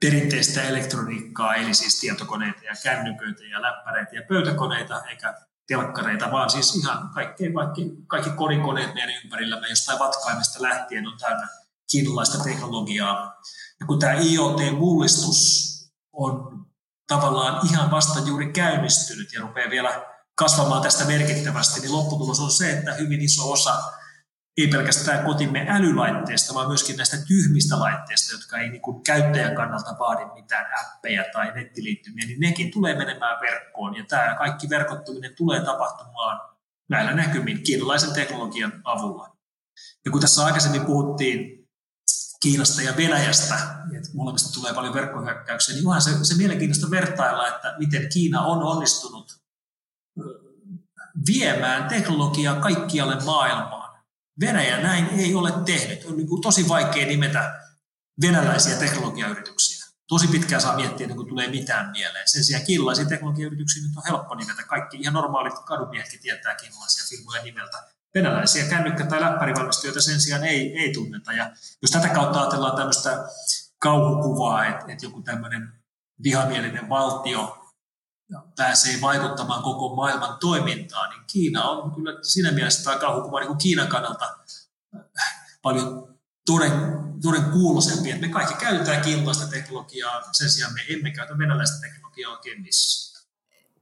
perinteistä 0.01 0.63
elektroniikkaa, 0.63 1.55
eli 1.55 1.74
siis 1.74 2.00
tietokoneita 2.00 2.65
ja 2.65 2.74
kännyköitä 2.83 3.43
ja 3.43 3.62
läppäreitä 3.62 4.15
ja 4.15 4.21
pöytäkoneita, 4.29 5.01
eikä 5.10 5.33
telkkareita, 5.67 6.31
vaan 6.31 6.50
siis 6.50 6.75
ihan 6.75 7.10
kaikki, 7.10 7.51
kaikki, 7.53 7.91
kaikki 8.07 8.29
kodikoneet 8.29 8.93
meidän 8.93 9.15
ympärillämme 9.24 9.67
jostain 9.67 10.00
vatkaimesta 10.00 10.62
lähtien 10.62 11.07
on 11.07 11.17
täynnä 11.17 11.48
kiinalaista 11.91 12.43
teknologiaa. 12.43 13.41
Ja 13.79 13.86
kun 13.86 14.00
tämä 14.00 14.13
IoT-mullistus 14.13 15.71
on 16.13 16.65
tavallaan 17.07 17.67
ihan 17.67 17.91
vasta 17.91 18.19
juuri 18.19 18.51
käynnistynyt 18.51 19.33
ja 19.33 19.41
rupeaa 19.41 19.69
vielä 19.69 20.05
kasvamaan 20.36 20.81
tästä 20.81 21.05
merkittävästi, 21.05 21.79
niin 21.79 21.91
lopputulos 21.91 22.39
on 22.39 22.51
se, 22.51 22.71
että 22.71 22.93
hyvin 22.93 23.21
iso 23.21 23.51
osa 23.51 23.83
ei 24.58 24.67
pelkästään 24.67 25.25
kotimme 25.25 25.65
älylaitteista, 25.70 26.53
vaan 26.53 26.67
myöskin 26.67 26.98
näistä 26.98 27.17
tyhmistä 27.27 27.79
laitteista, 27.79 28.36
jotka 28.36 28.58
ei 28.58 28.70
niin 28.70 28.81
käyttäjän 29.05 29.55
kannalta 29.55 29.96
vaadi 30.00 30.25
mitään 30.41 30.65
appeja 30.81 31.24
tai 31.34 31.51
nettiliittymiä, 31.55 32.25
niin 32.25 32.39
nekin 32.39 32.72
tulee 32.72 32.96
menemään 32.96 33.41
verkkoon. 33.41 33.96
Ja 33.96 34.05
tämä 34.08 34.36
kaikki 34.36 34.70
verkottuminen 34.70 35.36
tulee 35.36 35.65
tapahtumaan 35.65 36.41
näillä 36.89 37.13
näkymin 37.13 37.63
kiinalaisen 37.63 38.13
teknologian 38.13 38.81
avulla. 38.84 39.38
Ja 40.05 40.12
kun 40.12 40.22
tässä 40.22 40.46
aikaisemmin 40.46 40.86
puhuttiin 40.86 41.62
Kiinasta 42.41 42.81
ja 42.81 42.98
Venäjästä, 42.98 43.55
että 43.98 44.10
molemmista 44.13 44.53
tulee 44.53 44.74
paljon 44.74 44.93
verkkohyökkäyksiä, 44.93 45.75
niin 45.75 45.88
onhan 45.88 46.01
se, 46.01 46.25
se 46.25 46.38
mielenkiintoista 46.38 46.91
vertailla, 46.91 47.48
että 47.48 47.75
miten 47.77 48.10
Kiina 48.13 48.41
on 48.41 48.63
onnistunut 48.63 49.38
viemään 51.27 51.89
teknologiaa 51.89 52.55
kaikkialle 52.55 53.24
maailmaan 53.25 53.80
Venäjä 54.41 54.81
näin 54.81 55.10
ei 55.10 55.36
ole 55.36 55.51
tehnyt. 55.65 56.05
On 56.05 56.17
niin 56.17 56.27
kuin 56.27 56.41
tosi 56.41 56.67
vaikea 56.67 57.07
nimetä 57.07 57.60
venäläisiä 58.21 58.75
teknologiayrityksiä. 58.75 59.86
Tosi 60.07 60.27
pitkään 60.27 60.62
saa 60.62 60.75
miettiä, 60.75 61.07
niin 61.07 61.17
kun 61.17 61.27
tulee 61.27 61.48
mitään 61.48 61.91
mieleen. 61.91 62.27
Sen 62.27 62.43
sijaan 62.43 62.65
kiinalaisia 62.65 63.05
teknologiayrityksiä 63.05 63.83
nyt 63.83 63.98
on 63.98 64.03
helppo 64.07 64.36
nimetä. 64.36 64.63
Kaikki 64.63 64.98
ihan 64.98 65.13
normaalit 65.13 65.60
kadumiehetkin 65.65 66.19
tietää 66.19 66.55
kiinalaisia 66.55 67.03
firmoja 67.10 67.43
nimeltä. 67.43 67.77
Venäläisiä 68.15 68.65
kännykkä- 68.65 69.05
tai 69.05 69.21
läppärivalmistajoita 69.21 70.01
sen 70.01 70.21
sijaan 70.21 70.43
ei, 70.43 70.77
ei 70.77 70.93
tunneta. 70.93 71.33
Ja 71.33 71.51
jos 71.81 71.91
tätä 71.91 72.10
kautta 72.10 72.41
ajatellaan 72.41 72.75
tämmöistä 72.75 73.25
kauhukuvaa, 73.79 74.65
että, 74.65 74.86
että 74.88 75.05
joku 75.05 75.21
tämmöinen 75.21 75.74
vihamielinen 76.24 76.89
valtio 76.89 77.61
pääsee 78.58 79.01
vaikuttamaan 79.01 79.63
koko 79.63 79.96
maailman 79.96 80.38
toimintaan, 80.39 81.10
niin 81.10 81.22
Kiina 81.31 81.70
on 81.70 81.91
kyllä 81.96 82.17
siinä 82.22 82.51
mielessä 82.51 82.84
tämä 82.84 83.00
kauhukuva 83.00 83.39
niin 83.39 83.48
kuin 83.48 83.58
Kiinan 83.58 83.88
kannalta 83.88 84.38
paljon 85.62 86.17
toden, 86.46 86.72
toden 87.22 87.43
kuuloisempi, 87.51 88.12
että 88.12 88.27
me 88.27 88.34
kaikki 88.34 88.53
käytetään 88.53 89.01
kiinalaista 89.01 89.48
teknologiaa, 89.48 90.22
sen 90.31 90.50
sijaan 90.50 90.74
me 90.74 90.81
emme 90.89 91.12
käytä 91.12 91.38
venäläistä 91.38 91.81
teknologiaa 91.81 92.31
oikein 92.31 92.62
missä. 92.62 93.12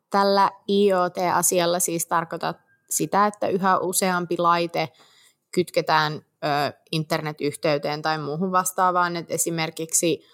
Tällä 0.09 0.51
IoT-asialla 0.69 1.79
siis 1.79 2.05
tarkoitat 2.05 2.57
sitä, 2.89 3.27
että 3.27 3.47
yhä 3.47 3.77
useampi 3.77 4.37
laite 4.37 4.89
kytketään 5.51 6.13
ö, 6.13 6.19
internetyhteyteen 6.91 8.01
tai 8.01 8.17
muuhun 8.17 8.51
vastaavaan, 8.51 9.15
että 9.15 9.33
esimerkiksi 9.33 10.25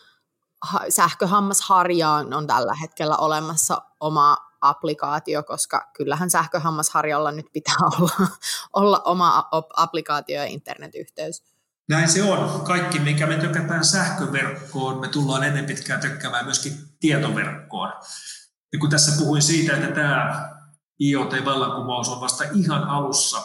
sähköhammasharjaan 0.90 2.34
on 2.34 2.48
tällä 2.48 2.74
hetkellä 2.82 3.18
olemassa 3.18 3.82
oma 4.00 4.38
applikaatio, 4.62 5.44
koska 5.44 5.92
kyllähän 5.98 6.30
sähköhammasharjalla 6.30 7.32
nyt 7.32 7.46
pitää 7.54 7.76
olla, 8.00 8.28
olla 8.74 9.02
oma 9.06 9.50
applikaatio 9.76 10.36
ja 10.36 10.46
internetyhteys. 10.46 11.44
Näin 11.90 12.10
se 12.10 12.24
on. 12.24 12.62
Kaikki, 12.62 13.00
mikä 13.00 13.28
me 13.28 13.38
tökätään 13.38 13.86
sähköverkkoon, 13.86 15.00
me 15.00 15.08
tullaan 15.08 15.44
ennen 15.44 15.66
pitkään 15.66 16.02
tökkäämään 16.02 16.46
myöskin 16.46 16.74
tietoverkkoon. 17.00 17.94
Ja 18.74 18.80
kun 18.80 18.90
tässä 18.90 19.20
puhuin 19.20 19.42
siitä, 19.42 19.74
että 19.74 19.96
tämä 19.96 20.50
IoT-vallankumous 21.00 22.10
on 22.10 22.22
vasta 22.22 22.44
ihan 22.54 22.84
alussa, 22.84 23.42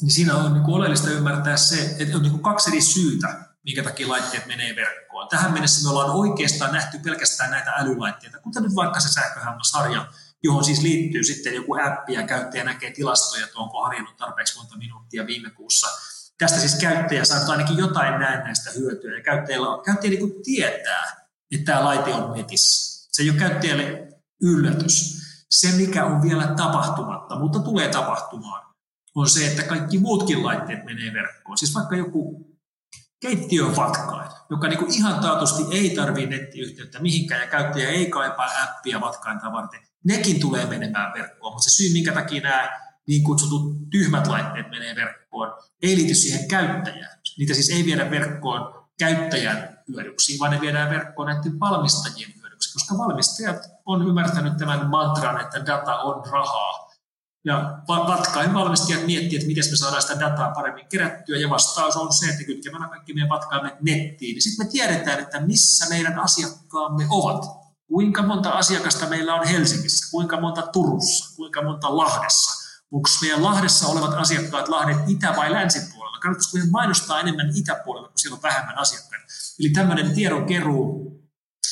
niin 0.00 0.10
siinä 0.10 0.34
on 0.34 0.52
niin 0.52 0.64
oleellista 0.66 1.10
ymmärtää 1.10 1.56
se, 1.56 1.96
että 1.98 2.16
on 2.16 2.22
niin 2.22 2.42
kaksi 2.42 2.70
eri 2.70 2.80
syytä, 2.80 3.45
minkä 3.66 3.82
takia 3.82 4.08
laitteet 4.08 4.46
menee 4.46 4.76
verkkoon. 4.76 5.28
Tähän 5.28 5.52
mennessä 5.52 5.82
me 5.82 5.90
ollaan 5.90 6.10
oikeastaan 6.10 6.72
nähty 6.72 6.98
pelkästään 6.98 7.50
näitä 7.50 7.70
älylaitteita, 7.70 8.38
kuten 8.38 8.62
nyt 8.62 8.74
vaikka 8.74 9.00
se 9.00 9.12
sähköhammasharja, 9.12 10.06
johon 10.42 10.64
siis 10.64 10.82
liittyy 10.82 11.24
sitten 11.24 11.54
joku 11.54 11.74
appi 11.74 12.12
ja 12.12 12.26
käyttäjä 12.26 12.64
näkee 12.64 12.90
tilastoja, 12.90 13.44
että 13.44 13.58
onko 13.58 13.82
harjannut 13.82 14.16
tarpeeksi 14.16 14.58
monta 14.58 14.76
minuuttia 14.76 15.26
viime 15.26 15.50
kuussa. 15.50 15.86
Tästä 16.38 16.58
siis 16.58 16.74
käyttäjä 16.74 17.24
saa 17.24 17.40
ainakin 17.48 17.76
jotain 17.76 18.20
näistä 18.20 18.70
hyötyä 18.70 19.16
ja 19.16 19.22
käyttäjällä, 19.22 19.66
käyttäjä 19.84 20.10
niin 20.10 20.42
tietää, 20.44 21.26
että 21.50 21.72
tämä 21.72 21.84
laite 21.84 22.14
on 22.14 22.36
netissä. 22.36 23.08
Se 23.12 23.22
ei 23.22 23.30
ole 23.30 23.38
käyttäjälle 23.38 24.08
yllätys. 24.42 25.16
Se, 25.50 25.72
mikä 25.72 26.04
on 26.04 26.22
vielä 26.22 26.46
tapahtumatta, 26.46 27.38
mutta 27.38 27.58
tulee 27.58 27.88
tapahtumaan, 27.88 28.66
on 29.14 29.30
se, 29.30 29.46
että 29.46 29.62
kaikki 29.62 29.98
muutkin 29.98 30.44
laitteet 30.44 30.84
menee 30.84 31.12
verkkoon. 31.12 31.58
Siis 31.58 31.74
vaikka 31.74 31.96
joku 31.96 32.45
keittiövatkain, 33.26 34.30
joka 34.50 34.68
niin 34.68 34.78
kuin 34.78 34.94
ihan 34.94 35.20
taatusti 35.20 35.62
ei 35.70 35.90
tarvitse 35.90 36.36
nettiyhteyttä 36.36 36.98
mihinkään 36.98 37.40
ja 37.40 37.46
käyttäjä 37.46 37.88
ei 37.88 38.06
kaipaa 38.06 38.48
appia 38.62 39.00
vatkainta 39.00 39.52
varten. 39.52 39.80
Nekin 40.04 40.40
tulee 40.40 40.66
menemään 40.66 41.12
verkkoon, 41.14 41.52
mutta 41.52 41.70
se 41.70 41.76
syy, 41.76 41.92
minkä 41.92 42.12
takia 42.12 42.42
nämä 42.42 42.70
niin 43.06 43.24
kutsutut 43.24 43.90
tyhmät 43.90 44.26
laitteet 44.26 44.70
menee 44.70 44.96
verkkoon, 44.96 45.52
ei 45.82 45.96
liity 45.96 46.14
siihen 46.14 46.48
käyttäjään. 46.48 47.18
Niitä 47.38 47.54
siis 47.54 47.70
ei 47.70 47.84
viedä 47.84 48.10
verkkoon 48.10 48.86
käyttäjän 48.98 49.78
hyödyksi, 49.88 50.38
vaan 50.38 50.50
ne 50.50 50.60
viedään 50.60 50.90
verkkoon 50.90 51.28
näiden 51.28 51.60
valmistajien 51.60 52.30
hyödyksi, 52.40 52.72
koska 52.72 52.98
valmistajat 52.98 53.62
on 53.86 54.08
ymmärtänyt 54.08 54.56
tämän 54.56 54.86
mantran, 54.86 55.40
että 55.40 55.66
data 55.66 55.96
on 55.96 56.32
rahaa. 56.32 56.85
Ja 57.46 57.78
vatkain 57.88 58.54
valmistajat 58.54 59.06
miettivät, 59.06 59.34
että 59.34 59.46
miten 59.46 59.64
me 59.70 59.76
saadaan 59.76 60.02
sitä 60.02 60.20
dataa 60.20 60.50
paremmin 60.50 60.86
kerättyä, 60.88 61.38
ja 61.38 61.50
vastaus 61.50 61.96
on 61.96 62.12
se, 62.12 62.26
että 62.26 62.44
kytkemällä 62.44 62.88
kaikki 62.88 63.14
meidän 63.14 63.28
vatkaimet 63.28 63.80
nettiin, 63.82 64.34
niin 64.34 64.42
sitten 64.42 64.66
me 64.66 64.70
tiedetään, 64.72 65.18
että 65.18 65.40
missä 65.40 65.88
meidän 65.88 66.18
asiakkaamme 66.18 67.06
ovat. 67.10 67.44
Kuinka 67.88 68.22
monta 68.22 68.50
asiakasta 68.50 69.06
meillä 69.06 69.34
on 69.34 69.46
Helsingissä, 69.46 70.10
kuinka 70.10 70.40
monta 70.40 70.62
Turussa, 70.62 71.36
kuinka 71.36 71.62
monta 71.62 71.96
Lahdessa. 71.96 72.66
Onko 72.92 73.08
meidän 73.22 73.44
Lahdessa 73.44 73.86
olevat 73.86 74.14
asiakkaat 74.14 74.68
Lahden 74.68 74.96
itä- 75.06 75.36
vai 75.36 75.52
länsipuolella? 75.52 76.18
Kannattaisiko 76.18 76.56
meidän 76.56 76.70
mainostaa 76.70 77.20
enemmän 77.20 77.50
itäpuolella, 77.54 78.08
kun 78.08 78.18
siellä 78.18 78.34
on 78.34 78.42
vähemmän 78.42 78.78
asiakkaita? 78.78 79.24
Eli 79.60 79.70
tämmöinen 79.70 80.14
tiedonkeruu, 80.14 81.12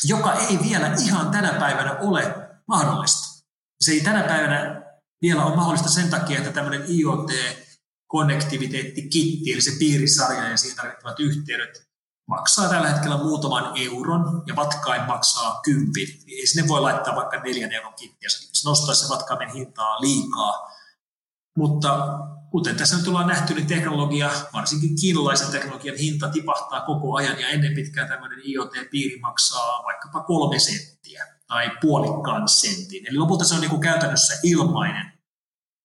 joka 0.04 0.32
ei 0.32 0.58
vielä 0.68 0.94
ihan 1.04 1.30
tänä 1.30 1.52
päivänä 1.52 1.92
ole 1.92 2.34
mahdollista. 2.68 3.44
Se 3.80 3.92
ei 3.92 4.00
tänä 4.00 4.22
päivänä 4.22 4.83
vielä 5.22 5.44
ole 5.44 5.56
mahdollista 5.56 5.88
sen 5.88 6.10
takia, 6.10 6.38
että 6.38 6.52
tämmöinen 6.52 6.84
IoT-konnektiviteettikitti, 6.88 9.52
eli 9.52 9.60
se 9.60 9.72
piirisarja 9.78 10.48
ja 10.48 10.56
siihen 10.56 10.76
tarvittavat 10.76 11.20
yhteydet, 11.20 11.88
maksaa 12.28 12.68
tällä 12.68 12.88
hetkellä 12.88 13.16
muutaman 13.16 13.72
euron 13.76 14.42
ja 14.46 14.56
vatkain 14.56 15.02
maksaa 15.02 15.60
kympin. 15.64 16.08
Ei 16.28 16.46
sinne 16.46 16.68
voi 16.68 16.80
laittaa 16.80 17.16
vaikka 17.16 17.40
neljän 17.40 17.72
euron 17.72 17.94
kittiä, 17.94 18.28
se 18.28 18.68
nostaisi 18.68 19.02
se 19.02 19.08
vatkaimen 19.08 19.52
hintaa 19.52 20.00
liikaa. 20.00 20.70
Mutta 21.56 22.18
kuten 22.50 22.76
tässä 22.76 22.96
nyt 22.96 23.08
ollaan 23.08 23.26
nähty, 23.26 23.54
niin 23.54 23.66
teknologia, 23.66 24.30
varsinkin 24.52 24.96
kiinalaisen 25.00 25.50
teknologian 25.50 25.96
hinta 25.96 26.28
tipahtaa 26.28 26.80
koko 26.80 27.16
ajan 27.16 27.40
ja 27.40 27.48
ennen 27.48 27.74
pitkään 27.74 28.08
tämmöinen 28.08 28.40
IoT-piiri 28.44 29.20
maksaa 29.20 29.82
vaikkapa 29.84 30.20
kolme 30.20 30.58
senttiä 30.58 31.33
tai 31.54 31.70
puolikkaan 31.80 32.48
sentin. 32.48 33.06
Eli 33.08 33.16
lopulta 33.16 33.44
se 33.44 33.54
on 33.54 33.60
niin 33.60 33.70
kuin 33.70 33.80
käytännössä 33.80 34.34
ilmainen. 34.42 35.12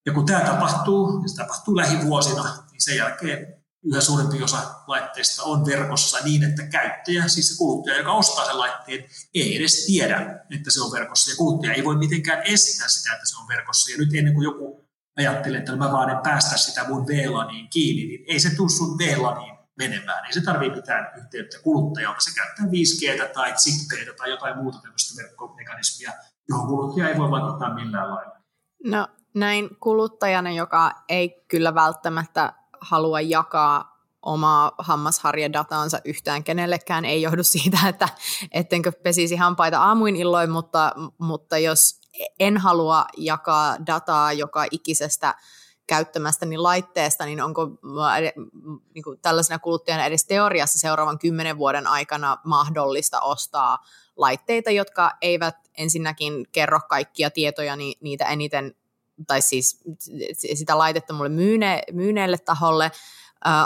Ja 0.05 0.13
kun 0.13 0.25
tämä 0.25 0.39
tapahtuu, 0.39 1.21
ja 1.23 1.29
se 1.29 1.35
tapahtuu 1.35 1.75
lähivuosina, 1.75 2.43
niin 2.43 2.81
sen 2.81 2.97
jälkeen 2.97 3.63
yhä 3.83 4.01
suurempi 4.01 4.43
osa 4.43 4.75
laitteista 4.87 5.43
on 5.43 5.65
verkossa 5.65 6.17
niin, 6.23 6.43
että 6.43 6.63
käyttäjä, 6.63 7.27
siis 7.27 7.49
se 7.49 7.57
kuluttaja, 7.57 7.97
joka 7.97 8.13
ostaa 8.13 8.45
sen 8.45 8.59
laitteen, 8.59 9.05
ei 9.33 9.57
edes 9.57 9.85
tiedä, 9.85 10.45
että 10.49 10.71
se 10.71 10.81
on 10.81 10.91
verkossa. 10.91 11.31
Ja 11.31 11.37
kuluttaja 11.37 11.73
ei 11.73 11.83
voi 11.83 11.97
mitenkään 11.97 12.43
estää 12.45 12.87
sitä, 12.87 13.13
että 13.13 13.29
se 13.29 13.37
on 13.41 13.47
verkossa. 13.47 13.91
Ja 13.91 13.97
nyt 13.97 14.13
ennen 14.13 14.33
kuin 14.33 14.43
joku 14.43 14.85
ajattelee, 15.17 15.59
että 15.59 15.75
mä 15.75 15.91
vaan 15.91 16.09
en 16.09 16.17
päästä 16.23 16.57
sitä 16.57 16.87
mun 16.87 17.07
VLANiin 17.07 17.69
kiinni, 17.69 18.07
niin 18.07 18.25
ei 18.27 18.39
se 18.39 18.55
tule 18.55 18.69
sun 18.69 18.97
VLANiin 18.97 19.58
menemään. 19.79 20.25
Ei 20.25 20.33
se 20.33 20.41
tarvitse 20.41 20.75
mitään 20.75 21.11
yhteyttä 21.17 21.57
kuluttajalta. 21.63 22.21
Se 22.21 22.35
käyttää 22.35 22.65
5G 22.65 23.33
tai 23.33 23.53
ZigBee 23.57 24.13
tai 24.13 24.29
jotain 24.29 24.57
muuta 24.57 24.79
tämmöistä 24.81 25.21
verkkomekanismia, 25.23 26.11
johon 26.49 26.67
kuluttaja 26.67 27.09
ei 27.09 27.17
voi 27.17 27.31
vaikuttaa 27.31 27.73
millään 27.73 28.09
lailla. 28.09 28.35
No 28.85 29.07
näin 29.33 29.69
kuluttajana, 29.79 30.51
joka 30.51 30.91
ei 31.09 31.45
kyllä 31.47 31.75
välttämättä 31.75 32.53
halua 32.81 33.21
jakaa 33.21 33.99
omaa 34.21 34.71
hammasharjadataansa 34.77 35.99
yhtään 36.05 36.43
kenellekään, 36.43 37.05
ei 37.05 37.21
johdu 37.21 37.43
siitä, 37.43 37.77
että 37.87 38.09
ettenkö 38.51 38.91
pesisi 38.91 39.35
hampaita 39.35 39.79
aamuin 39.79 40.15
illoin, 40.15 40.49
mutta, 40.49 40.93
mutta 41.17 41.57
jos 41.57 41.99
en 42.39 42.57
halua 42.57 43.05
jakaa 43.17 43.85
dataa 43.87 44.33
joka 44.33 44.65
ikisestä 44.71 45.35
käyttämästäni 45.89 46.57
laitteesta, 46.57 47.25
niin 47.25 47.41
onko 47.41 47.67
niin 48.93 49.03
kuin 49.03 49.19
tällaisena 49.21 49.59
kuluttajana 49.59 50.05
edes 50.05 50.25
teoriassa 50.25 50.79
seuraavan 50.79 51.19
kymmenen 51.19 51.57
vuoden 51.57 51.87
aikana 51.87 52.37
mahdollista 52.43 53.21
ostaa 53.21 53.77
laitteita, 54.15 54.71
jotka 54.71 55.11
eivät 55.21 55.55
ensinnäkin 55.77 56.47
kerro 56.51 56.79
kaikkia 56.89 57.29
tietoja 57.29 57.75
niitä 58.01 58.25
eniten 58.25 58.75
tai 59.27 59.41
siis 59.41 59.83
sitä 60.53 60.77
laitetta 60.77 61.13
mulle 61.13 61.29
myyne, 61.29 61.81
myyneelle 61.91 62.37
taholle, 62.37 62.91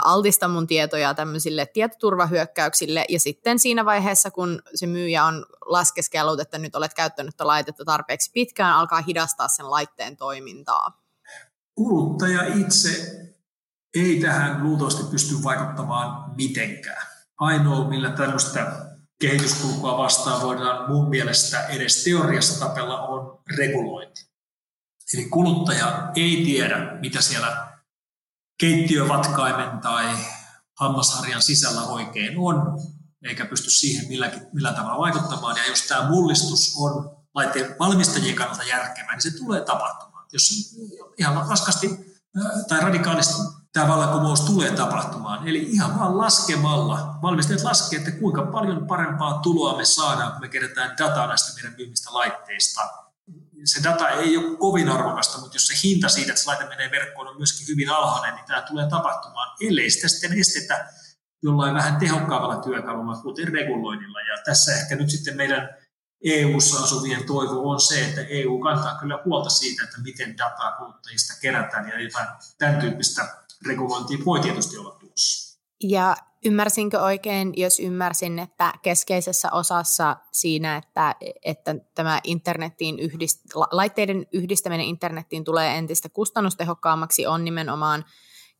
altista 0.04 0.48
mun 0.48 0.66
tietoja 0.66 1.14
tämmöisille 1.14 1.66
tietoturvahyökkäyksille, 1.66 3.04
ja 3.08 3.20
sitten 3.20 3.58
siinä 3.58 3.84
vaiheessa, 3.84 4.30
kun 4.30 4.62
se 4.74 4.86
myyjä 4.86 5.24
on 5.24 5.46
laskeskellut, 5.66 6.40
että 6.40 6.58
nyt 6.58 6.76
olet 6.76 6.94
käyttänyt 6.94 7.40
laitetta 7.40 7.84
tarpeeksi 7.84 8.30
pitkään, 8.34 8.74
alkaa 8.74 9.00
hidastaa 9.00 9.48
sen 9.48 9.70
laitteen 9.70 10.16
toimintaa. 10.16 11.03
Kuluttaja 11.74 12.54
itse 12.54 13.14
ei 13.94 14.20
tähän 14.20 14.62
luultavasti 14.64 15.02
pysty 15.10 15.34
vaikuttamaan 15.42 16.34
mitenkään. 16.36 17.06
Ainoa, 17.38 17.88
millä 17.88 18.10
tämmöistä 18.10 18.86
kehityskulkua 19.20 19.98
vastaan 19.98 20.42
voidaan 20.42 20.90
mun 20.90 21.08
mielestä 21.08 21.66
edes 21.66 22.04
teoriassa 22.04 22.66
tapella, 22.66 23.02
on 23.02 23.42
regulointi. 23.56 24.26
Eli 25.14 25.24
kuluttaja 25.24 26.12
ei 26.16 26.42
tiedä, 26.44 26.98
mitä 27.00 27.20
siellä 27.20 27.68
keittiövatkaimen 28.60 29.80
tai 29.80 30.16
hammasharjan 30.80 31.42
sisällä 31.42 31.82
oikein 31.82 32.38
on, 32.38 32.78
eikä 33.24 33.44
pysty 33.44 33.70
siihen 33.70 34.08
milläkin, 34.08 34.42
millä 34.52 34.72
tavalla 34.72 34.98
vaikuttamaan. 34.98 35.56
Ja 35.56 35.66
jos 35.66 35.82
tämä 35.82 36.08
mullistus 36.08 36.76
on 36.78 37.16
laitteen 37.34 37.76
valmistajien 37.78 38.34
kannalta 38.34 38.64
järkevä, 38.64 39.12
niin 39.12 39.22
se 39.22 39.38
tulee 39.38 39.60
tapahtumaan. 39.60 40.13
Jos 40.34 40.76
ihan 41.18 41.46
raskasti 41.48 42.16
tai 42.68 42.80
radikaalisti 42.80 43.34
tämä 43.72 43.88
vallankumous 43.88 44.40
tulee 44.40 44.70
tapahtumaan. 44.70 45.48
Eli 45.48 45.62
ihan 45.62 45.98
vaan 45.98 46.18
laskemalla, 46.18 47.18
valmistajat 47.22 47.62
laskee, 47.62 47.98
että 47.98 48.10
kuinka 48.10 48.42
paljon 48.42 48.86
parempaa 48.86 49.38
tuloa 49.38 49.76
me 49.76 49.84
saadaan, 49.84 50.32
kun 50.32 50.40
me 50.40 50.48
kerätään 50.48 50.98
dataa 50.98 51.26
näistä 51.26 51.54
meidän 51.54 51.74
myymistä 51.78 52.14
laitteista 52.14 52.80
se 53.64 53.82
data 53.82 54.08
ei 54.08 54.36
ole 54.36 54.56
kovin 54.56 54.88
arvokasta, 54.88 55.38
mutta 55.38 55.56
jos 55.56 55.66
se 55.66 55.74
hinta 55.84 56.08
siitä, 56.08 56.32
että 56.32 56.42
se 56.42 56.48
laite 56.48 56.68
menee 56.68 56.90
verkkoon, 56.90 57.28
on 57.28 57.36
myöskin 57.36 57.68
hyvin 57.68 57.90
alhainen, 57.90 58.34
niin 58.34 58.46
tämä 58.46 58.62
tulee 58.62 58.88
tapahtumaan, 58.88 59.56
ellei 59.60 59.90
sitä 59.90 60.08
sitten 60.08 60.38
estetä 60.40 60.92
jollain 61.42 61.74
vähän 61.74 61.96
tehokkaavalla 61.96 62.56
työkalulla, 62.56 63.16
kuten 63.16 63.48
reguloinnilla. 63.48 64.20
Ja 64.20 64.42
tässä 64.44 64.72
ehkä 64.72 64.96
nyt 64.96 65.10
sitten 65.10 65.36
meidän 65.36 65.68
EU-ssa 66.24 66.84
asuvien 66.84 67.26
toivo 67.26 67.70
on 67.70 67.80
se, 67.80 68.04
että 68.04 68.20
EU 68.20 68.58
kantaa 68.58 68.98
kyllä 69.00 69.18
huolta 69.24 69.50
siitä, 69.50 69.82
että 69.84 70.00
miten 70.02 70.38
dataa 70.38 70.72
kuluttajista 70.72 71.32
kerätään 71.40 71.88
ja 71.88 72.02
jotain 72.02 72.28
tämän 72.58 72.80
tyyppistä 72.80 73.36
regulointia 73.66 74.18
voi 74.24 74.40
tietysti 74.40 74.78
olla 74.78 74.96
tuossa. 75.00 75.58
Ja 75.82 76.16
Ymmärsinkö 76.46 77.00
oikein, 77.02 77.52
jos 77.56 77.80
ymmärsin, 77.80 78.38
että 78.38 78.72
keskeisessä 78.82 79.52
osassa 79.52 80.16
siinä, 80.32 80.76
että, 80.76 81.14
että 81.44 81.74
tämä 81.94 82.20
internettiin 82.24 82.98
yhdist, 82.98 83.40
laitteiden 83.54 84.26
yhdistäminen 84.32 84.86
internettiin 84.86 85.44
tulee 85.44 85.78
entistä 85.78 86.08
kustannustehokkaammaksi, 86.08 87.26
on 87.26 87.44
nimenomaan 87.44 88.04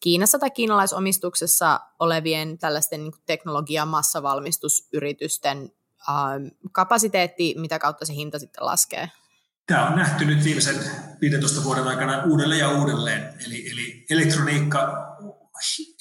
Kiinassa 0.00 0.38
tai 0.38 0.50
kiinalaisomistuksessa 0.50 1.80
olevien 1.98 2.58
tällaisten 2.58 3.02
niin 3.02 3.12
teknologia- 3.26 3.86
massavalmistusyritysten 3.86 5.72
äh, 6.08 6.14
kapasiteetti, 6.72 7.54
mitä 7.58 7.78
kautta 7.78 8.06
se 8.06 8.14
hinta 8.14 8.38
sitten 8.38 8.66
laskee? 8.66 9.10
Tämä 9.66 9.88
on 9.88 9.96
nähty 9.96 10.24
nyt 10.24 10.44
viimeisen 10.44 10.76
15 11.20 11.64
vuoden 11.64 11.88
aikana 11.88 12.22
uudelleen 12.24 12.60
ja 12.60 12.70
uudelleen. 12.70 13.34
Eli, 13.46 13.70
eli 13.70 14.06
elektroniikka, 14.10 15.06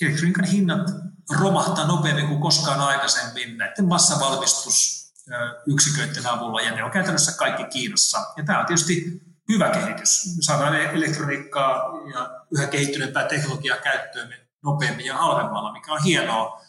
elektroniikan 0.01 0.45
hinnat 0.45 0.91
romahtaa 1.39 1.87
nopeammin 1.87 2.27
kuin 2.27 2.41
koskaan 2.41 2.81
aikaisemmin 2.81 3.57
näiden 3.57 3.85
massavalmistusyksiköiden 3.85 6.27
avulla, 6.27 6.61
ja 6.61 6.75
ne 6.75 6.83
on 6.83 6.91
käytännössä 6.91 7.37
kaikki 7.37 7.63
Kiinassa. 7.63 8.25
Ja 8.37 8.43
tämä 8.43 8.59
on 8.59 8.65
tietysti 8.65 9.21
hyvä 9.49 9.69
kehitys. 9.69 10.37
Saadaan 10.39 10.75
elektroniikkaa 10.75 11.91
ja 12.13 12.45
yhä 12.51 12.67
kehittyneempää 12.67 13.27
teknologiaa 13.27 13.77
käyttöön 13.77 14.33
nopeammin 14.63 15.05
ja 15.05 15.17
halvemmalla, 15.17 15.73
mikä 15.73 15.93
on 15.93 16.03
hienoa. 16.03 16.61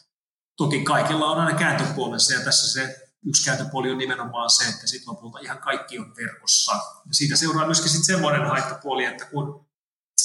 Toki 0.57 0.85
kaikilla 0.85 1.31
on 1.31 1.41
aina 1.41 1.59
kääntöpuolensa, 1.59 2.35
ja 2.35 2.41
tässä 2.41 2.73
se 2.73 3.04
yksi 3.27 3.45
kääntöpuoli 3.45 3.91
on 3.91 3.99
nimenomaan 3.99 4.51
se, 4.51 4.65
että 4.65 4.87
sitten 4.87 5.15
lopulta 5.15 5.39
ihan 5.39 5.59
kaikki 5.59 5.99
on 5.99 6.17
verkossa. 6.17 6.73
Ja 7.07 7.15
siitä 7.15 7.37
seuraa 7.37 7.67
myöskin 7.67 7.91
sitten 7.91 8.15
semmoinen 8.15 8.47
haittapuoli, 8.47 9.05
että 9.05 9.25
kun 9.25 9.67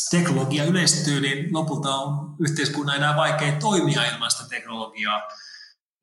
teknologia 0.09 0.63
yleistyy, 0.63 1.21
niin 1.21 1.53
lopulta 1.53 1.95
on 1.95 2.35
yhteiskunnan 2.39 2.95
enää 2.95 3.15
vaikea 3.15 3.59
toimia 3.59 4.05
ilman 4.05 4.31
sitä 4.31 4.49
teknologiaa. 4.49 5.21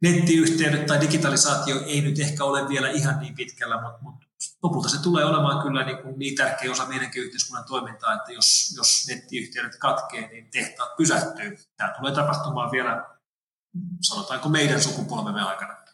Nettiyhteydet 0.03 0.87
tai 0.87 1.01
digitalisaatio 1.01 1.81
ei 1.87 2.01
nyt 2.01 2.19
ehkä 2.19 2.45
ole 2.45 2.69
vielä 2.69 2.91
ihan 2.91 3.19
niin 3.19 3.35
pitkällä, 3.35 3.83
mutta, 3.83 3.99
mutta 4.03 4.27
lopulta 4.63 4.89
se 4.89 5.03
tulee 5.03 5.25
olemaan 5.25 5.63
kyllä 5.63 5.85
niin, 5.85 5.99
kuin 5.99 6.19
niin 6.19 6.35
tärkeä 6.35 6.71
osa 6.71 6.87
meidänkin 6.87 7.23
yhteiskunnan 7.23 7.65
toimintaa, 7.65 8.15
että 8.15 8.33
jos, 8.33 8.75
jos 8.77 9.07
nettiyhteydet 9.09 9.77
katkee, 9.77 10.29
niin 10.29 10.51
tehtaat 10.51 10.97
pysähtyy. 10.97 11.59
Tämä 11.77 11.95
tulee 11.99 12.15
tapahtumaan 12.15 12.71
vielä, 12.71 13.07
sanotaanko 14.01 14.49
meidän 14.49 14.83
sukupolvemme 14.83 15.43
aikana. 15.43 15.86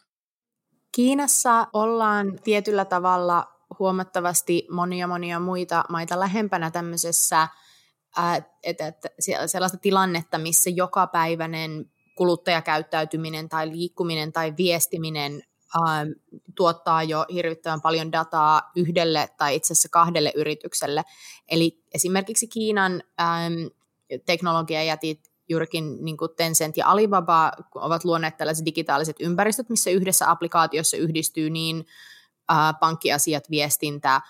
Kiinassa 0.95 1.67
ollaan 1.73 2.39
tietyllä 2.43 2.85
tavalla 2.85 3.53
huomattavasti 3.79 4.67
monia 4.71 5.07
monia 5.07 5.39
muita 5.39 5.83
maita 5.89 6.19
lähempänä 6.19 6.71
tämmöisessä 6.71 7.47
että, 8.63 8.93
sellaista 9.45 9.77
tilannetta, 9.77 10.37
missä 10.37 10.69
jokapäiväinen 10.69 11.91
kuluttajakäyttäytyminen 12.15 13.49
tai 13.49 13.69
liikkuminen 13.69 14.33
tai 14.33 14.53
viestiminen 14.57 15.43
ähm, 15.75 16.09
tuottaa 16.55 17.03
jo 17.03 17.25
hirvittävän 17.33 17.81
paljon 17.81 18.11
dataa 18.11 18.71
yhdelle 18.75 19.29
tai 19.37 19.55
itse 19.55 19.73
asiassa 19.73 19.89
kahdelle 19.89 20.31
yritykselle. 20.35 21.03
Eli 21.51 21.83
esimerkiksi 21.93 22.47
Kiinan 22.47 23.03
ähm, 23.21 23.53
teknologiajätit 24.25 25.32
juurikin 25.49 26.05
niin 26.05 26.17
kuin 26.17 26.31
Tencent 26.37 26.77
ja 26.77 26.87
Alibaba 26.87 27.51
ovat 27.75 28.03
luoneet 28.03 28.37
tällaiset 28.37 28.65
digitaaliset 28.65 29.15
ympäristöt, 29.19 29.69
missä 29.69 29.89
yhdessä 29.89 30.31
applikaatiossa 30.31 30.97
yhdistyy 30.97 31.49
niin 31.49 31.85
äh, 32.51 32.79
pankkiasiat, 32.79 33.49
viestintä, 33.49 34.21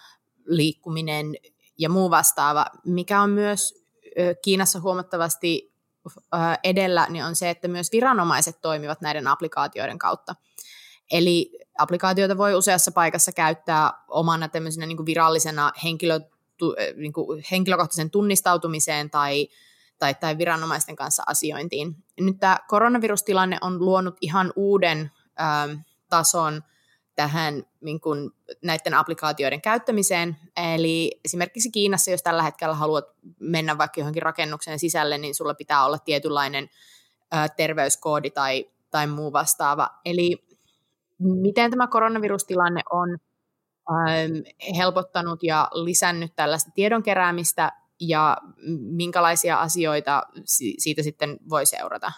liikkuminen 0.45 1.35
ja 1.77 1.89
muu 1.89 2.09
vastaava, 2.09 2.65
mikä 2.85 3.21
on 3.21 3.29
myös 3.29 3.73
äh, 4.05 4.35
Kiinassa 4.43 4.79
huomattavasti 4.79 5.73
äh, 6.35 6.59
edellä, 6.63 7.07
niin 7.09 7.25
on 7.25 7.35
se, 7.35 7.49
että 7.49 7.67
myös 7.67 7.91
viranomaiset 7.91 8.61
toimivat 8.61 9.01
näiden 9.01 9.27
applikaatioiden 9.27 9.99
kautta. 9.99 10.35
Eli 11.11 11.59
applikaatioita 11.77 12.37
voi 12.37 12.55
useassa 12.55 12.91
paikassa 12.91 13.31
käyttää 13.31 13.91
omana 14.07 14.47
tämmöisenä 14.47 14.85
niin 14.85 14.97
kuin 14.97 15.05
virallisena 15.05 15.71
henkilö, 15.83 16.19
niin 16.95 17.13
kuin 17.13 17.43
henkilökohtaisen 17.51 18.09
tunnistautumiseen 18.09 19.09
tai 19.09 19.47
tai, 20.03 20.15
tai 20.15 20.37
viranomaisten 20.37 20.95
kanssa 20.95 21.23
asiointiin. 21.25 21.95
Nyt 22.19 22.39
tämä 22.39 22.59
koronavirustilanne 22.67 23.57
on 23.61 23.85
luonut 23.85 24.17
ihan 24.21 24.53
uuden 24.55 25.11
ö, 25.25 25.77
tason 26.09 26.63
tähän 27.15 27.63
niin 27.81 27.99
kuin, 27.99 28.31
näiden 28.61 28.93
applikaatioiden 28.93 29.61
käyttämiseen. 29.61 30.37
Eli 30.75 31.19
esimerkiksi 31.25 31.71
Kiinassa, 31.71 32.11
jos 32.11 32.23
tällä 32.23 32.43
hetkellä 32.43 32.75
haluat 32.75 33.05
mennä 33.39 33.77
vaikka 33.77 34.01
johonkin 34.01 34.21
rakennuksen 34.21 34.79
sisälle, 34.79 35.17
niin 35.17 35.35
sulla 35.35 35.53
pitää 35.53 35.85
olla 35.85 35.97
tietynlainen 35.97 36.69
ö, 37.33 37.49
terveyskoodi 37.57 38.29
tai, 38.29 38.65
tai 38.91 39.07
muu 39.07 39.33
vastaava. 39.33 39.89
Eli 40.05 40.45
miten 41.19 41.71
tämä 41.71 41.87
koronavirustilanne 41.87 42.81
on 42.91 43.17
ö, 43.89 43.93
helpottanut 44.77 45.43
ja 45.43 45.67
lisännyt 45.73 46.35
tällaista 46.35 46.71
tiedon 46.75 47.03
keräämistä 47.03 47.82
ja 48.07 48.37
minkälaisia 48.79 49.59
asioita 49.59 50.23
siitä 50.77 51.03
sitten 51.03 51.37
voi 51.49 51.65
seurata? 51.65 52.11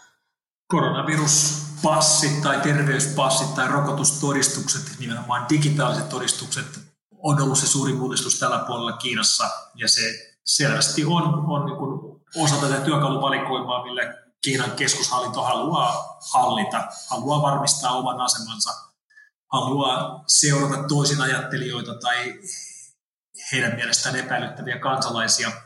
Koronaviruspassit 0.67 2.41
tai 2.41 2.61
terveyspassit 2.61 3.55
tai 3.55 3.67
rokotustodistukset, 3.67 4.99
nimenomaan 4.99 5.45
digitaaliset 5.49 6.09
todistukset, 6.09 6.65
on 7.17 7.41
ollut 7.41 7.57
se 7.57 7.67
suuri 7.67 7.93
mullistus 7.93 8.39
tällä 8.39 8.63
puolella 8.67 8.97
Kiinassa. 8.97 9.49
Ja 9.75 9.87
se 9.87 10.01
selvästi 10.43 11.05
on, 11.05 11.23
on 11.47 11.65
niin 11.65 11.77
kuin 11.77 12.21
osa 12.35 12.55
tätä 12.55 12.81
työkaluvalikoimaa, 12.81 13.83
millä 13.83 14.15
Kiinan 14.41 14.71
keskushallinto 14.71 15.43
haluaa 15.43 16.19
hallita, 16.33 16.87
haluaa 17.09 17.41
varmistaa 17.41 17.91
oman 17.91 18.21
asemansa, 18.21 18.69
haluaa 19.53 20.23
seurata 20.27 20.87
toisin 20.87 21.21
ajattelijoita 21.21 21.95
tai 21.95 22.39
heidän 23.51 23.75
mielestään 23.75 24.15
epäilyttäviä 24.15 24.79
kansalaisia– 24.79 25.51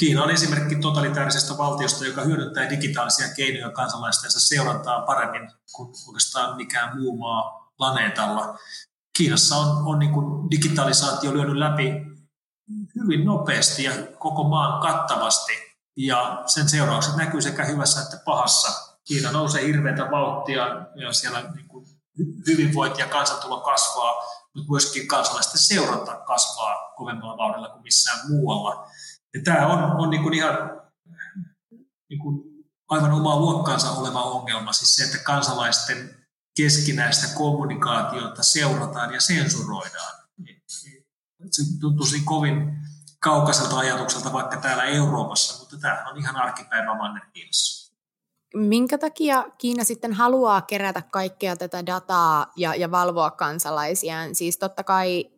Kiina 0.00 0.22
on 0.22 0.30
esimerkki 0.30 0.76
totalitaarisesta 0.76 1.58
valtiosta, 1.58 2.06
joka 2.06 2.22
hyödyntää 2.22 2.70
digitaalisia 2.70 3.34
keinoja 3.36 3.70
kansalaistensa 3.70 4.40
seurantaa 4.40 5.00
paremmin 5.00 5.50
kuin 5.72 5.94
oikeastaan 6.08 6.56
mikään 6.56 6.98
muu 6.98 7.16
maa 7.16 7.72
planeetalla. 7.76 8.58
Kiinassa 9.16 9.56
on, 9.56 9.86
on 9.86 9.98
niin 9.98 10.12
kuin 10.12 10.50
digitalisaatio 10.50 11.32
lyönyt 11.32 11.56
läpi 11.56 11.92
hyvin 13.02 13.24
nopeasti 13.24 13.84
ja 13.84 13.92
koko 14.18 14.44
maan 14.44 14.80
kattavasti. 14.80 15.52
Ja 15.96 16.42
sen 16.46 16.68
seuraukset 16.68 17.16
näkyy 17.16 17.42
sekä 17.42 17.64
hyvässä 17.64 18.02
että 18.02 18.16
pahassa. 18.24 18.96
Kiina 19.04 19.32
nousee 19.32 19.66
hirveätä 19.66 20.10
vauhtia 20.10 20.66
ja 20.94 21.12
siellä 21.12 21.42
niin 21.54 21.68
kuin 21.68 21.86
hyvinvointi 22.46 23.00
ja 23.00 23.06
kansantulo 23.06 23.60
kasvaa, 23.60 24.14
mutta 24.54 24.70
myöskin 24.70 25.08
kansalaisten 25.08 25.60
seuranta 25.60 26.16
kasvaa 26.16 26.92
kovemmalla 26.96 27.36
vauhdilla 27.36 27.68
kuin 27.68 27.82
missään 27.82 28.18
muualla. 28.28 28.88
Ja 29.34 29.40
tämä 29.44 29.66
on, 29.66 30.00
on 30.00 30.10
niin 30.10 30.22
kuin 30.22 30.34
ihan 30.34 30.80
niin 32.10 32.20
kuin 32.20 32.50
aivan 32.88 33.12
omaa 33.12 33.36
luokkaansa 33.36 33.90
oleva 33.90 34.22
ongelma, 34.22 34.72
siis 34.72 34.96
se, 34.96 35.04
että 35.04 35.18
kansalaisten 35.18 36.16
keskinäistä 36.56 37.26
kommunikaatiota 37.36 38.42
seurataan 38.42 39.14
ja 39.14 39.20
sensuroidaan. 39.20 40.20
Se 41.50 41.62
niin 42.12 42.24
kovin 42.24 42.78
kaukaiselta 43.20 43.78
ajatukselta 43.78 44.32
vaikka 44.32 44.56
täällä 44.56 44.84
Euroopassa, 44.84 45.58
mutta 45.58 45.76
tämä 45.76 46.04
on 46.10 46.18
ihan 46.18 46.36
arkipäivä 46.36 46.94
Manner-Kiinassa. 46.94 47.80
Minkä 48.54 48.98
takia 48.98 49.46
Kiina 49.58 49.84
sitten 49.84 50.12
haluaa 50.12 50.60
kerätä 50.60 51.02
kaikkea 51.02 51.56
tätä 51.56 51.86
dataa 51.86 52.52
ja, 52.56 52.74
ja 52.74 52.90
valvoa 52.90 53.30
kansalaisiaan? 53.30 54.34
Siis 54.34 54.58
totta 54.58 54.84
kai 54.84 55.30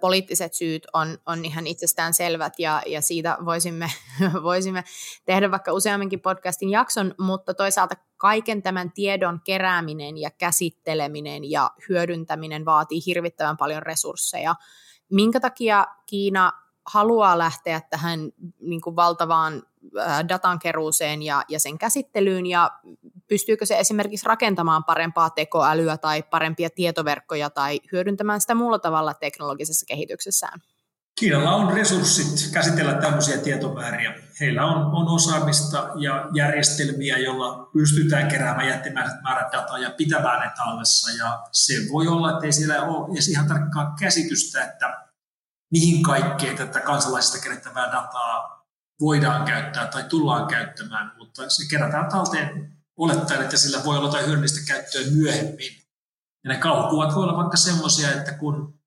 poliittiset 0.00 0.54
syyt 0.54 0.86
on, 0.92 1.18
on 1.26 1.44
ihan 1.44 1.66
itsestään 1.66 2.14
selvät 2.14 2.52
ja, 2.58 2.82
ja 2.86 3.02
siitä 3.02 3.38
voisimme, 3.44 3.90
voisimme 4.42 4.84
tehdä 5.24 5.50
vaikka 5.50 5.72
useamminkin 5.72 6.20
podcastin 6.20 6.70
jakson, 6.70 7.14
mutta 7.18 7.54
toisaalta 7.54 7.94
kaiken 8.16 8.62
tämän 8.62 8.92
tiedon 8.92 9.40
kerääminen 9.44 10.18
ja 10.18 10.30
käsitteleminen 10.30 11.50
ja 11.50 11.70
hyödyntäminen 11.88 12.64
vaatii 12.64 13.00
hirvittävän 13.06 13.56
paljon 13.56 13.82
resursseja. 13.82 14.54
Minkä 15.10 15.40
takia 15.40 15.86
Kiina 16.06 16.52
haluaa 16.86 17.38
lähteä 17.38 17.80
tähän 17.90 18.20
niin 18.60 18.80
kuin 18.80 18.96
valtavaan 18.96 19.62
datankeruuseen 20.28 21.22
ja, 21.22 21.42
ja 21.48 21.60
sen 21.60 21.78
käsittelyyn 21.78 22.46
ja 22.46 22.70
pystyykö 23.28 23.66
se 23.66 23.78
esimerkiksi 23.78 24.26
rakentamaan 24.26 24.84
parempaa 24.84 25.30
tekoälyä 25.30 25.96
tai 25.96 26.22
parempia 26.22 26.70
tietoverkkoja 26.70 27.50
tai 27.50 27.80
hyödyntämään 27.92 28.40
sitä 28.40 28.54
muulla 28.54 28.78
tavalla 28.78 29.14
teknologisessa 29.14 29.86
kehityksessään? 29.86 30.60
Kiinalla 31.20 31.54
on 31.54 31.72
resurssit 31.72 32.52
käsitellä 32.52 32.94
tämmöisiä 32.94 33.38
tietomääriä. 33.38 34.14
Heillä 34.40 34.66
on, 34.66 34.86
on 34.86 35.08
osaamista 35.08 35.90
ja 35.98 36.28
järjestelmiä, 36.34 37.18
joilla 37.18 37.70
pystytään 37.72 38.28
keräämään 38.28 38.68
jättimäiset 38.68 39.22
määrät 39.22 39.52
dataa 39.52 39.78
ja 39.78 39.90
pitämään 39.90 40.40
ne 40.40 40.52
tallessa. 40.56 41.10
Ja 41.24 41.42
se 41.52 41.74
voi 41.92 42.08
olla, 42.08 42.30
että 42.30 42.46
ei 42.46 42.52
siellä 42.52 42.82
ole 42.82 43.12
edes 43.12 43.28
ihan 43.28 43.48
tarkkaa 43.48 43.94
käsitystä, 44.00 44.64
että 44.64 45.06
mihin 45.70 46.02
kaikkeen 46.02 46.56
tätä 46.56 46.80
kansalaisista 46.80 47.42
kerättävää 47.42 47.86
dataa 47.86 48.55
voidaan 49.00 49.44
käyttää 49.44 49.86
tai 49.86 50.04
tullaan 50.04 50.46
käyttämään, 50.46 51.12
mutta 51.18 51.50
se 51.50 51.68
kerätään 51.70 52.10
talteen 52.10 52.72
olettaen, 52.96 53.42
että 53.42 53.56
sillä 53.56 53.84
voi 53.84 53.96
olla 53.96 54.08
jotain 54.08 54.26
hyödyllistä 54.26 54.60
käyttöä 54.66 55.02
myöhemmin. 55.10 55.82
Ja 56.44 56.52
ne 56.52 56.56
kauhukuvat 56.56 57.14
voi 57.14 57.22
olla 57.22 57.36
vaikka 57.36 57.56
semmoisia, 57.56 58.12
että 58.12 58.32
kun 58.32 58.80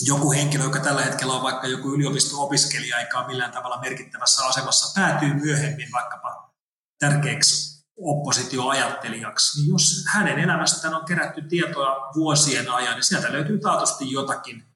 joku 0.00 0.32
henkilö, 0.32 0.64
joka 0.64 0.80
tällä 0.80 1.02
hetkellä 1.02 1.32
on 1.32 1.42
vaikka 1.42 1.66
joku 1.66 1.94
yliopisto-opiskelija, 1.94 2.98
eikä 2.98 3.18
ole 3.18 3.26
millään 3.26 3.52
tavalla 3.52 3.80
merkittävässä 3.80 4.46
asemassa, 4.46 5.00
päätyy 5.00 5.34
myöhemmin 5.34 5.92
vaikkapa 5.92 6.54
tärkeäksi 6.98 7.72
oppositioajattelijaksi, 7.96 9.60
niin 9.60 9.72
jos 9.72 10.04
hänen 10.08 10.38
elämästään 10.38 10.94
on 10.94 11.04
kerätty 11.04 11.42
tietoa 11.42 12.10
vuosien 12.14 12.70
ajan, 12.70 12.94
niin 12.94 13.04
sieltä 13.04 13.32
löytyy 13.32 13.58
taatusti 13.58 14.10
jotakin, 14.10 14.71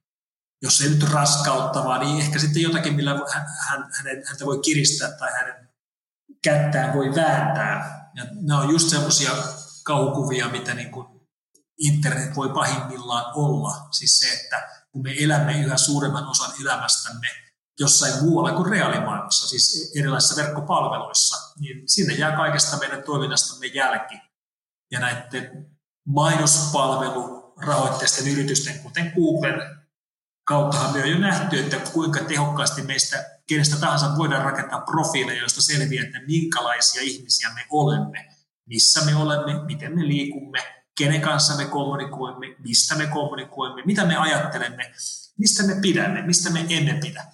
jos 0.62 0.81
ei 0.81 0.88
nyt 0.88 1.03
raskauttavaa, 1.03 1.99
niin 1.99 2.21
ehkä 2.21 2.38
sitten 2.38 2.62
jotakin, 2.62 2.95
millä 2.95 3.11
hän, 3.35 3.47
hän, 3.69 3.88
häntä 4.29 4.45
voi 4.47 4.59
kiristää 4.59 5.11
tai 5.11 5.33
hänen 5.33 5.69
kättään 6.45 6.95
voi 6.95 7.14
vääntää. 7.14 8.11
Ja 8.14 8.25
nämä 8.31 8.61
on 8.61 8.71
just 8.71 8.88
semmoisia 8.88 9.31
kauhukuvia, 9.85 10.49
mitä 10.49 10.75
niin 10.75 10.90
kuin 10.90 11.07
internet 11.79 12.37
voi 12.37 12.49
pahimmillaan 12.49 13.33
olla. 13.35 13.88
Siis 13.90 14.19
se, 14.19 14.33
että 14.33 14.69
kun 14.92 15.03
me 15.03 15.14
elämme 15.19 15.61
yhä 15.61 15.77
suuremman 15.77 16.27
osan 16.27 16.53
elämästämme 16.61 17.29
jossain 17.81 18.25
muualla 18.25 18.53
kuin 18.53 18.71
reaalimaailmassa, 18.71 19.49
siis 19.49 19.92
erilaisissa 19.97 20.42
verkkopalveluissa, 20.42 21.55
niin 21.61 21.88
sinne 21.88 22.14
jää 22.14 22.37
kaikesta 22.37 22.77
meidän 22.77 23.03
toiminnastamme 23.03 23.66
jälki. 23.66 24.14
Ja 24.90 25.01
näiden 25.01 25.71
mainospalvelu 26.07 27.55
rahoitteisten 27.57 28.29
yritysten, 28.29 28.79
kuten 28.79 29.12
Googlen 29.14 29.86
kauttahan 30.46 30.92
me 30.92 31.02
on 31.02 31.11
jo 31.11 31.18
nähty, 31.18 31.59
että 31.59 31.90
kuinka 31.92 32.20
tehokkaasti 32.20 32.82
meistä 32.82 33.24
kenestä 33.46 33.76
tahansa 33.76 34.16
voidaan 34.16 34.44
rakentaa 34.44 34.80
profiileja, 34.80 35.40
joista 35.40 35.62
selviää, 35.62 36.04
että 36.04 36.18
minkälaisia 36.26 37.02
ihmisiä 37.02 37.50
me 37.54 37.66
olemme, 37.70 38.28
missä 38.66 39.04
me 39.04 39.16
olemme, 39.16 39.64
miten 39.64 39.94
me 39.94 40.09
liikumme, 40.09 40.59
kenen 40.98 41.20
kanssa 41.20 41.56
me 41.56 41.64
kommunikoimme, 41.64 42.46
mistä 42.59 42.94
me 42.94 43.06
kommunikoimme, 43.06 43.82
mitä 43.87 44.04
me 44.04 44.16
ajattelemme, 44.16 44.92
mistä 45.38 45.62
me 45.62 45.74
pidämme, 45.82 46.22
mistä 46.22 46.50
me 46.50 46.66
emme 46.68 46.98
pidä. 47.02 47.24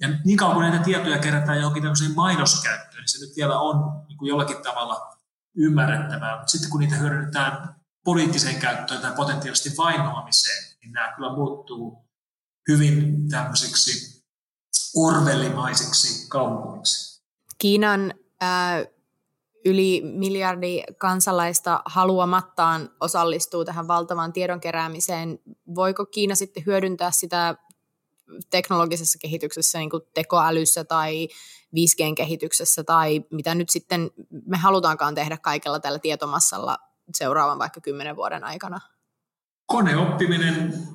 Ja 0.00 0.08
niin 0.24 0.36
kauan 0.36 0.54
kuin 0.54 0.70
näitä 0.70 0.84
tietoja 0.84 1.18
kerätään 1.18 1.58
johonkin 1.58 1.82
tämmöiseen 1.82 2.14
mainoskäyttöön, 2.14 3.00
niin 3.02 3.08
se 3.08 3.26
nyt 3.26 3.36
vielä 3.36 3.58
on 3.58 4.04
niin 4.08 4.18
kuin 4.18 4.28
jollakin 4.28 4.62
tavalla 4.62 5.16
ymmärrettävää. 5.56 6.36
Mutta 6.36 6.50
sitten 6.50 6.70
kun 6.70 6.80
niitä 6.80 6.96
hyödynnetään 6.96 7.74
poliittiseen 8.04 8.60
käyttöön 8.60 9.00
tai 9.00 9.12
potentiaalisesti 9.16 9.76
vainoamiseen, 9.76 10.74
niin 10.80 10.92
nämä 10.92 11.12
kyllä 11.16 11.32
muuttuu 11.32 12.03
hyvin 12.68 13.28
tämmöiseksi 13.28 14.24
orvellimaiseksi 14.96 16.28
kaupunkiksi. 16.28 17.24
Kiinan 17.58 18.14
äh, 18.42 18.86
yli 19.64 20.02
miljardi 20.04 20.82
kansalaista 20.98 21.82
haluamattaan 21.84 22.90
osallistuu 23.00 23.64
tähän 23.64 23.88
valtavaan 23.88 24.32
tiedon 24.32 24.60
keräämiseen. 24.60 25.38
Voiko 25.74 26.06
Kiina 26.06 26.34
sitten 26.34 26.66
hyödyntää 26.66 27.10
sitä 27.10 27.54
teknologisessa 28.50 29.18
kehityksessä, 29.18 29.78
niin 29.78 29.90
kuin 29.90 30.02
tekoälyssä 30.14 30.84
tai 30.84 31.28
5G-kehityksessä 31.76 32.84
tai 32.84 33.24
mitä 33.30 33.54
nyt 33.54 33.70
sitten 33.70 34.10
me 34.46 34.56
halutaankaan 34.56 35.14
tehdä 35.14 35.36
kaikella 35.36 35.80
tällä 35.80 35.98
tietomassalla 35.98 36.78
seuraavan 37.14 37.58
vaikka 37.58 37.80
kymmenen 37.80 38.16
vuoden 38.16 38.44
aikana? 38.44 38.80
Koneoppiminen 39.66 40.88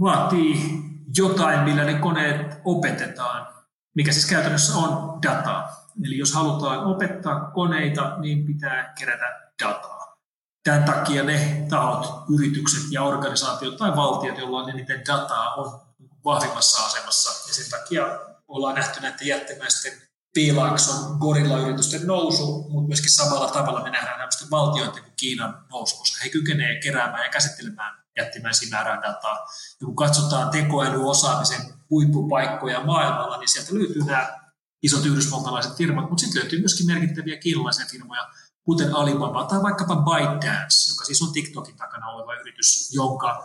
vaatii 0.00 0.82
jotain, 1.16 1.60
millä 1.60 1.84
ne 1.84 1.94
koneet 1.94 2.60
opetetaan, 2.64 3.54
mikä 3.94 4.12
siis 4.12 4.26
käytännössä 4.26 4.78
on 4.78 5.22
dataa. 5.22 5.84
Eli 6.04 6.18
jos 6.18 6.34
halutaan 6.34 6.84
opettaa 6.84 7.50
koneita, 7.50 8.16
niin 8.18 8.46
pitää 8.46 8.94
kerätä 8.98 9.50
dataa. 9.64 10.16
Tämän 10.64 10.84
takia 10.84 11.22
ne 11.22 11.66
tahot, 11.70 12.24
yritykset 12.34 12.82
ja 12.90 13.02
organisaatiot 13.02 13.76
tai 13.76 13.96
valtiot, 13.96 14.38
joilla 14.38 14.62
on 14.62 14.70
eniten 14.70 15.02
dataa, 15.06 15.54
on 15.54 15.80
vahvimmassa 16.24 16.86
asemassa. 16.86 17.48
Ja 17.48 17.54
sen 17.54 17.70
takia 17.70 18.18
ollaan 18.48 18.74
nähty 18.74 19.00
näiden 19.00 19.26
jättimäisten 19.26 19.92
piilaakson 20.34 21.16
gorilla-yritysten 21.18 22.06
nousu, 22.06 22.66
mutta 22.70 22.88
myöskin 22.88 23.10
samalla 23.10 23.50
tavalla 23.50 23.82
me 23.82 23.90
nähdään 23.90 24.28
valtioiden 24.50 25.02
kuin 25.02 25.14
Kiinan 25.16 25.66
nousu, 25.70 25.96
koska 25.96 26.24
he 26.24 26.30
kykenevät 26.30 26.82
keräämään 26.82 27.24
ja 27.24 27.30
käsittelemään 27.30 28.03
jättimäisiä 28.16 28.70
määrää 28.70 29.02
dataa. 29.02 29.38
Ja 29.80 29.84
kun 29.84 29.96
katsotaan 29.96 30.50
tekoälyosaamisen 30.50 31.60
huippupaikkoja 31.90 32.84
maailmalla, 32.84 33.38
niin 33.38 33.48
sieltä 33.48 33.74
löytyy 33.74 34.04
nämä 34.04 34.40
isot 34.82 35.06
yhdysvaltalaiset 35.06 35.76
firmat, 35.76 36.10
mutta 36.10 36.20
sitten 36.20 36.42
löytyy 36.42 36.58
myöskin 36.58 36.86
merkittäviä 36.86 37.36
kiinalaisia 37.36 37.86
firmoja, 37.90 38.28
kuten 38.64 38.96
Alibaba 38.96 39.44
tai 39.44 39.62
vaikkapa 39.62 39.96
ByteDance, 39.96 40.92
joka 40.92 41.04
siis 41.04 41.22
on 41.22 41.32
TikTokin 41.32 41.76
takana 41.76 42.08
oleva 42.08 42.34
yritys, 42.34 42.90
jonka 42.94 43.44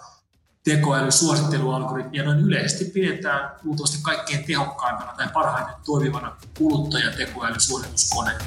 tekoäly 0.63 1.12
suosittelualgoritmia 1.12 2.23
noin 2.23 2.39
yleisesti 2.39 2.86
pidetään 2.86 3.55
luultavasti 3.63 3.97
kaikkein 4.01 4.43
tehokkaimpana 4.43 5.13
tai 5.17 5.27
parhaiten 5.34 5.75
toimivana 5.86 6.38
kuluttajatekoälysuorituskoneena. 6.58 8.43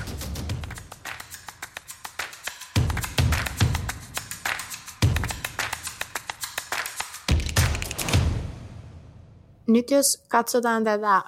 Nyt 9.73 9.91
jos 9.91 10.25
katsotaan 10.29 10.85
tätä 10.85 11.23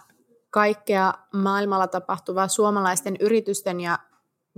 kaikkea 0.51 1.15
maailmalla 1.35 1.87
tapahtuvaa 1.87 2.49
suomalaisten 2.49 3.17
yritysten 3.21 3.81
ja 3.81 3.99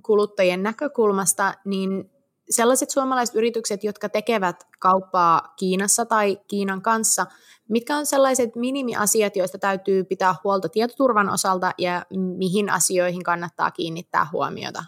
kuluttajien 0.03 0.63
näkökulmasta, 0.63 1.55
niin 1.65 2.11
sellaiset 2.51 2.91
suomalaiset 2.91 3.35
yritykset, 3.35 3.85
jotka 3.85 4.09
tekevät 4.09 4.67
kauppaa 4.79 5.55
Kiinassa 5.59 6.05
tai 6.05 6.39
Kiinan 6.49 6.83
kanssa, 6.83 7.27
mitkä 7.69 7.97
on 7.97 8.07
sellaiset 8.07 8.57
minimiasiat, 8.57 9.37
joista 9.37 9.59
täytyy 9.59 10.05
pitää 10.05 10.35
huolta 10.45 10.69
tietoturvan 10.69 11.29
osalta 11.29 11.73
ja 11.79 12.07
mihin 12.39 12.71
asioihin 12.71 13.23
kannattaa 13.23 13.71
kiinnittää 13.71 14.27
huomiota? 14.33 14.85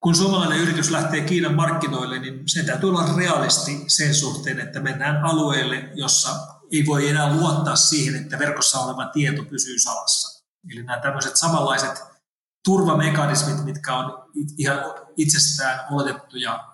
Kun 0.00 0.14
suomalainen 0.14 0.58
yritys 0.58 0.90
lähtee 0.90 1.20
Kiinan 1.20 1.54
markkinoille, 1.54 2.18
niin 2.18 2.42
sen 2.46 2.66
täytyy 2.66 2.88
olla 2.88 3.16
realisti 3.16 3.84
sen 3.86 4.14
suhteen, 4.14 4.60
että 4.60 4.80
mennään 4.80 5.24
alueelle, 5.24 5.90
jossa 5.94 6.57
ei 6.72 6.86
voi 6.86 7.08
enää 7.08 7.36
luottaa 7.36 7.76
siihen, 7.76 8.22
että 8.22 8.38
verkossa 8.38 8.78
oleva 8.78 9.06
tieto 9.06 9.44
pysyy 9.44 9.78
salassa. 9.78 10.44
Eli 10.72 10.82
nämä 10.82 11.00
tämmöiset 11.00 11.36
samanlaiset 11.36 12.02
turvamekanismit, 12.64 13.64
mitkä 13.64 13.96
on 13.96 14.30
ihan 14.58 14.78
itsestään 15.16 15.80
oletettuja 15.90 16.68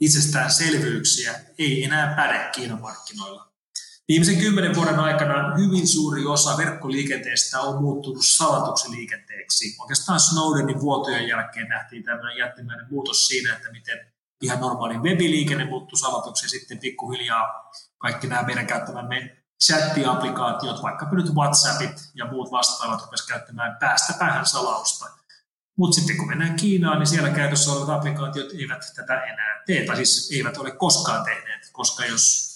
itsestäänselvyyksiä, 0.00 1.40
ei 1.58 1.84
enää 1.84 2.14
päde 2.16 2.50
Kiinan 2.54 2.80
markkinoilla. 2.80 3.52
Viimeisen 4.08 4.38
kymmenen 4.38 4.74
vuoden 4.74 4.98
aikana 4.98 5.56
hyvin 5.56 5.88
suuri 5.88 6.26
osa 6.26 6.56
verkkoliikenteestä 6.56 7.60
on 7.60 7.82
muuttunut 7.82 8.24
salatuksi 8.24 8.90
liikenteeksi. 8.90 9.76
Oikeastaan 9.80 10.20
Snowdenin 10.20 10.80
vuotojen 10.80 11.28
jälkeen 11.28 11.68
nähtiin 11.68 12.02
tämmöinen 12.04 12.38
jättimäinen 12.38 12.86
muutos 12.90 13.26
siinä, 13.26 13.56
että 13.56 13.72
miten 13.72 14.12
ihan 14.42 14.60
normaali 14.60 14.98
webiliikenne 14.98 15.64
muuttui 15.64 15.98
salatuksi 15.98 16.48
sitten 16.48 16.78
pikkuhiljaa 16.78 17.70
kaikki 17.98 18.26
nämä 18.26 18.42
meidän 18.42 18.66
käyttämämme 18.66 19.36
chattiaplikaatiot, 19.64 20.82
vaikka 20.82 21.08
nyt 21.12 21.34
WhatsAppit 21.34 22.10
ja 22.14 22.26
muut 22.26 22.50
vastaavat, 22.50 23.02
rupesivat 23.02 23.28
käyttämään 23.28 23.76
päästä 23.80 24.12
päähän 24.18 24.46
salausta. 24.46 25.06
Mutta 25.76 25.94
sitten 25.94 26.16
kun 26.16 26.28
mennään 26.28 26.56
Kiinaan, 26.56 26.98
niin 26.98 27.06
siellä 27.06 27.30
käytössä 27.30 27.72
olevat 27.72 27.88
applikaatiot 27.88 28.52
eivät 28.52 28.92
tätä 28.96 29.22
enää 29.22 29.62
tee, 29.66 29.86
tai 29.86 29.96
siis 29.96 30.30
eivät 30.32 30.56
ole 30.56 30.70
koskaan 30.70 31.24
tehneet, 31.24 31.70
koska 31.72 32.04
jos 32.04 32.52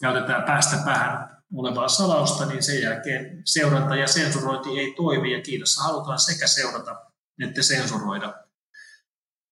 käytetään 0.00 0.42
päästä 0.42 0.76
päähän 0.84 1.38
olevaa 1.54 1.88
salausta, 1.88 2.46
niin 2.46 2.62
sen 2.62 2.82
jälkeen 2.82 3.42
seuranta 3.44 3.96
ja 3.96 4.08
sensurointi 4.08 4.78
ei 4.78 4.94
toimi, 4.96 5.32
ja 5.32 5.42
Kiinassa 5.42 5.82
halutaan 5.82 6.18
sekä 6.18 6.46
seurata 6.46 7.08
että 7.46 7.62
sensuroida. 7.62 8.34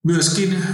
Myöskin 0.04 0.64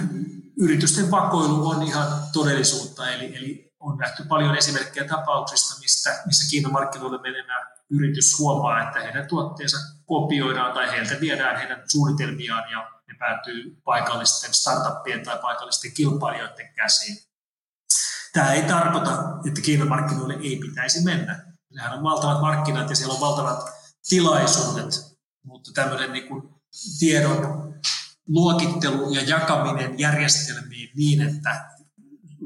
yritysten 0.63 1.11
vakoilu 1.11 1.69
on 1.69 1.83
ihan 1.83 2.07
todellisuutta, 2.33 3.11
eli, 3.11 3.37
eli 3.37 3.73
on 3.81 3.99
nähty 3.99 4.25
paljon 4.25 4.57
esimerkkejä 4.57 5.09
tapauksista, 5.09 5.81
mistä, 5.81 6.23
missä 6.27 6.51
Kiinan 6.51 6.73
markkinoille 6.73 7.21
menevä 7.21 7.67
yritys 7.91 8.39
huomaa, 8.39 8.83
että 8.83 9.01
heidän 9.01 9.29
tuotteensa 9.29 9.77
kopioidaan 10.05 10.73
tai 10.73 10.91
heiltä 10.91 11.21
viedään 11.21 11.57
heidän 11.57 11.83
suunnitelmiaan 11.89 12.71
ja 12.71 12.91
ne 13.09 13.15
päätyy 13.19 13.77
paikallisten 13.85 14.55
startuppien 14.55 15.25
tai 15.25 15.39
paikallisten 15.39 15.93
kilpailijoiden 15.93 16.75
käsiin. 16.75 17.17
Tämä 18.33 18.53
ei 18.53 18.63
tarkoita, 18.63 19.11
että 19.49 19.61
Kiinan 19.61 19.89
markkinoille 19.89 20.35
ei 20.35 20.57
pitäisi 20.57 21.05
mennä. 21.05 21.53
Nehän 21.75 21.93
on 21.93 22.03
valtavat 22.03 22.41
markkinat 22.41 22.91
ja 22.91 22.97
siellä 22.97 23.15
on 23.15 23.21
valtavat 23.21 23.73
tilaisuudet, 24.09 25.19
mutta 25.45 25.71
tämmöinen 25.75 26.13
niin 26.13 26.29
kuin 26.29 26.43
tiedon 26.99 27.62
luokittelu 28.29 29.15
ja 29.15 29.23
jakaminen 29.23 29.99
järjestelmiin 29.99 30.91
niin, 30.97 31.23
että 31.23 31.73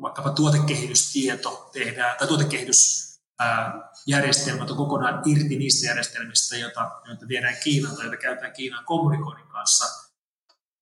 vaikkapa 0.02 0.30
tuotekehitystieto 0.30 1.70
tehdään, 1.72 2.16
tai 2.18 2.28
tuotekehitysjärjestelmät 2.28 4.70
on 4.70 4.76
kokonaan 4.76 5.22
irti 5.24 5.56
niistä 5.56 5.86
järjestelmistä, 5.86 6.56
joita, 6.56 6.90
joita 7.06 7.28
viedään 7.28 7.56
Kiinaan 7.64 7.96
tai 7.96 8.04
joita 8.04 8.22
käytetään 8.22 8.52
Kiinan 8.52 8.84
kommunikoinnin 8.84 9.48
kanssa, 9.48 10.06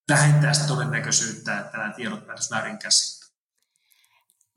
vähentää 0.09 0.55
sitä 0.55 0.69
todennäköisyyttä, 0.69 1.59
että 1.59 1.79
nämä 1.79 1.93
tiedot 1.93 2.27
pääsevät 2.27 2.51
väärin 2.51 2.79
käsiin. 2.79 3.25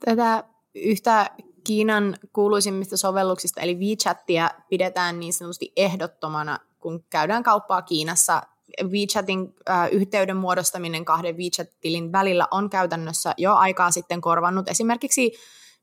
Tätä 0.06 0.44
yhtä 0.76 1.32
Kiinan 1.64 2.18
kuuluisimmista 2.34 2.98
sovelluksista, 2.98 3.62
eli 3.62 3.76
WeChatia, 3.76 4.52
pidetään 4.70 5.20
niin 5.20 5.34
sanotusti 5.34 5.74
ehdottomana, 5.76 6.60
kun 6.80 7.06
käydään 7.10 7.44
kauppaa 7.44 7.82
Kiinassa 7.82 8.44
WeChatin 8.84 9.56
äh, 9.70 9.90
yhteyden 9.92 10.38
muodostaminen 10.38 11.06
kahden 11.06 11.38
WeChat-tilin 11.38 12.12
välillä 12.12 12.48
on 12.52 12.70
käytännössä 12.70 13.34
jo 13.38 13.56
aikaa 13.56 13.92
sitten 13.92 14.22
korvannut 14.22 14.70
esimerkiksi 14.70 15.32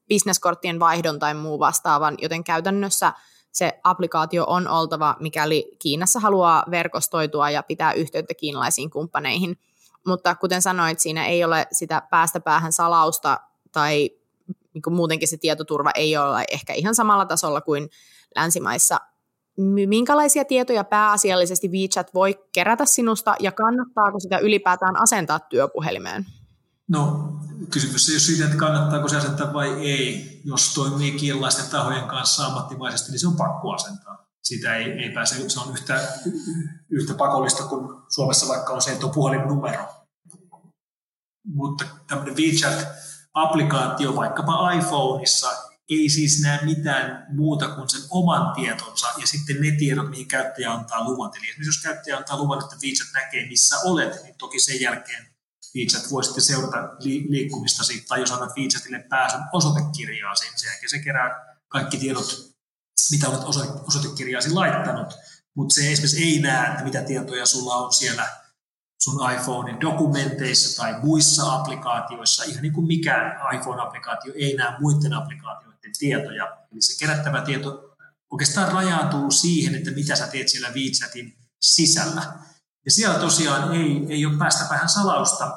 bisneskorttien 0.09 0.81
vaihdon 0.81 1.19
tai 1.19 1.35
muu 1.35 1.59
vastaavan, 1.59 2.15
joten 2.23 2.45
käytännössä 2.45 3.13
se 3.53 3.81
applikaatio 3.85 4.45
on 4.47 4.69
oltava, 4.69 5.17
mikäli 5.21 5.77
Kiinassa 5.79 6.21
haluaa 6.21 6.65
verkostoitua 6.71 7.51
ja 7.51 7.63
pitää 7.63 7.93
yhteyttä 7.93 8.35
kiinalaisiin 8.35 8.91
kumppaneihin. 8.91 9.59
Mutta 10.07 10.35
kuten 10.35 10.63
sanoit, 10.63 11.01
siinä 11.01 11.27
ei 11.27 11.45
ole 11.45 11.67
sitä 11.73 12.03
päästä 12.11 12.41
päähän 12.41 12.73
salausta 12.73 13.41
tai 13.73 14.11
niin 14.75 14.95
muutenkin 14.95 15.29
se 15.29 15.37
tietoturva 15.37 15.91
ei 15.95 16.17
ole 16.17 16.45
ehkä 16.51 16.73
ihan 16.73 16.95
samalla 16.95 17.27
tasolla 17.27 17.61
kuin 17.61 17.91
länsimaissa 18.37 19.01
minkälaisia 19.87 20.45
tietoja 20.45 20.85
pääasiallisesti 20.85 21.69
WeChat 21.69 22.15
voi 22.15 22.45
kerätä 22.53 22.85
sinusta 22.87 23.35
ja 23.41 23.53
kannattaako 23.53 24.21
sitä 24.21 24.39
ylipäätään 24.39 25.03
asentaa 25.03 25.41
työpuhelimeen? 25.41 26.27
No, 26.89 27.33
kysymys 27.71 28.09
ei 28.09 28.15
ole 28.15 28.21
siitä, 28.21 28.45
että 28.45 28.57
kannattaako 28.57 29.09
se 29.09 29.17
asentaa 29.17 29.53
vai 29.53 29.69
ei. 29.69 30.41
Jos 30.45 30.75
toimii 30.75 31.13
kiinalaisten 31.13 31.71
tahojen 31.71 32.05
kanssa 32.05 32.47
ammattimaisesti, 32.47 33.11
niin 33.11 33.21
se 33.21 33.29
on 33.29 33.37
pakko 33.37 33.73
asentaa. 33.73 34.27
Siitä 34.43 34.77
ei, 34.77 34.85
ei 34.85 35.11
pääse, 35.11 35.49
se 35.49 35.61
on 35.61 35.73
yhtä, 35.73 36.09
yhtä 36.91 37.15
pakollista 37.15 37.63
kuin 37.63 37.97
Suomessa 38.09 38.49
vaikka 38.49 38.73
on 38.73 38.83
se, 38.83 38.93
että 38.93 39.07
on 39.07 39.13
puhelinnumero. 39.13 39.85
Mutta 41.47 41.85
tämmöinen 42.07 42.37
WeChat-applikaatio 42.37 44.17
vaikkapa 44.17 44.71
iPhoneissa 44.71 45.49
ei 45.91 46.09
siis 46.09 46.43
näe 46.43 46.65
mitään 46.65 47.27
muuta 47.29 47.69
kuin 47.69 47.89
sen 47.89 48.01
oman 48.11 48.55
tietonsa 48.55 49.07
ja 49.21 49.27
sitten 49.27 49.61
ne 49.61 49.71
tiedot, 49.71 50.11
mihin 50.11 50.29
käyttäjä 50.29 50.73
antaa 50.73 51.05
luvan. 51.05 51.31
Eli 51.37 51.51
esimerkiksi 51.51 51.69
jos 51.69 51.83
käyttäjä 51.83 52.17
antaa 52.17 52.39
luvan, 52.39 52.65
että 52.65 52.77
WeChat 52.83 53.09
näkee, 53.15 53.49
missä 53.49 53.77
olet, 53.85 54.23
niin 54.23 54.35
toki 54.39 54.61
sen 54.61 54.81
jälkeen 54.81 55.35
WeChat 55.77 56.11
voi 56.11 56.25
sitten 56.25 56.45
seurata 56.45 56.77
li- 56.99 57.27
liikkumistasi, 57.29 58.05
tai 58.09 58.21
jos 58.21 58.33
annat 58.33 58.57
WeChatille 58.57 58.99
pääsyn 59.09 59.41
osoitekirjaasi, 59.53 60.45
niin 60.45 60.59
sen 60.59 60.69
jälkeen 60.69 60.91
se 60.91 60.99
kerää 60.99 61.57
kaikki 61.69 61.99
tiedot, 61.99 62.55
mitä 63.11 63.29
olet 63.29 63.43
osoitekirjaasi 63.87 64.51
laittanut, 64.51 65.15
mutta 65.55 65.75
se 65.75 65.93
esimerkiksi 65.93 66.25
ei 66.25 66.41
näe, 66.41 66.71
että 66.71 66.85
mitä 66.85 67.03
tietoja 67.03 67.47
sulla 67.47 67.77
on 67.77 67.93
siellä 67.93 68.29
sun 69.03 69.31
iPhonein 69.33 69.81
dokumenteissa 69.81 70.83
tai 70.83 71.01
muissa 71.03 71.55
applikaatioissa, 71.55 72.45
ihan 72.45 72.63
niin 72.63 72.73
kuin 72.73 72.87
mikään 72.87 73.57
iPhone-applikaatio 73.57 74.33
ei 74.35 74.57
näe 74.57 74.79
muiden 74.81 75.13
applikaatioiden 75.13 75.74
tietoja. 75.99 76.57
Eli 76.73 76.83
se 76.83 76.99
kerättävä 76.99 77.41
tieto 77.41 77.97
oikeastaan 78.31 78.73
rajautuu 78.73 79.31
siihen, 79.31 79.75
että 79.75 79.91
mitä 79.91 80.17
sä 80.17 80.27
teet 80.27 80.49
siellä 80.49 80.69
WeChatin 80.69 81.39
sisällä. 81.61 82.23
Ja 82.85 82.91
siellä 82.91 83.19
tosiaan 83.19 83.75
ei, 83.75 84.07
ei 84.09 84.27
ole 84.27 84.39
päästä 84.39 84.67
vähän 84.71 84.89
salausta, 84.89 85.57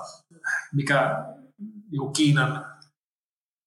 mikä 0.74 1.26
niin 1.92 2.14
Kiinan 2.14 2.66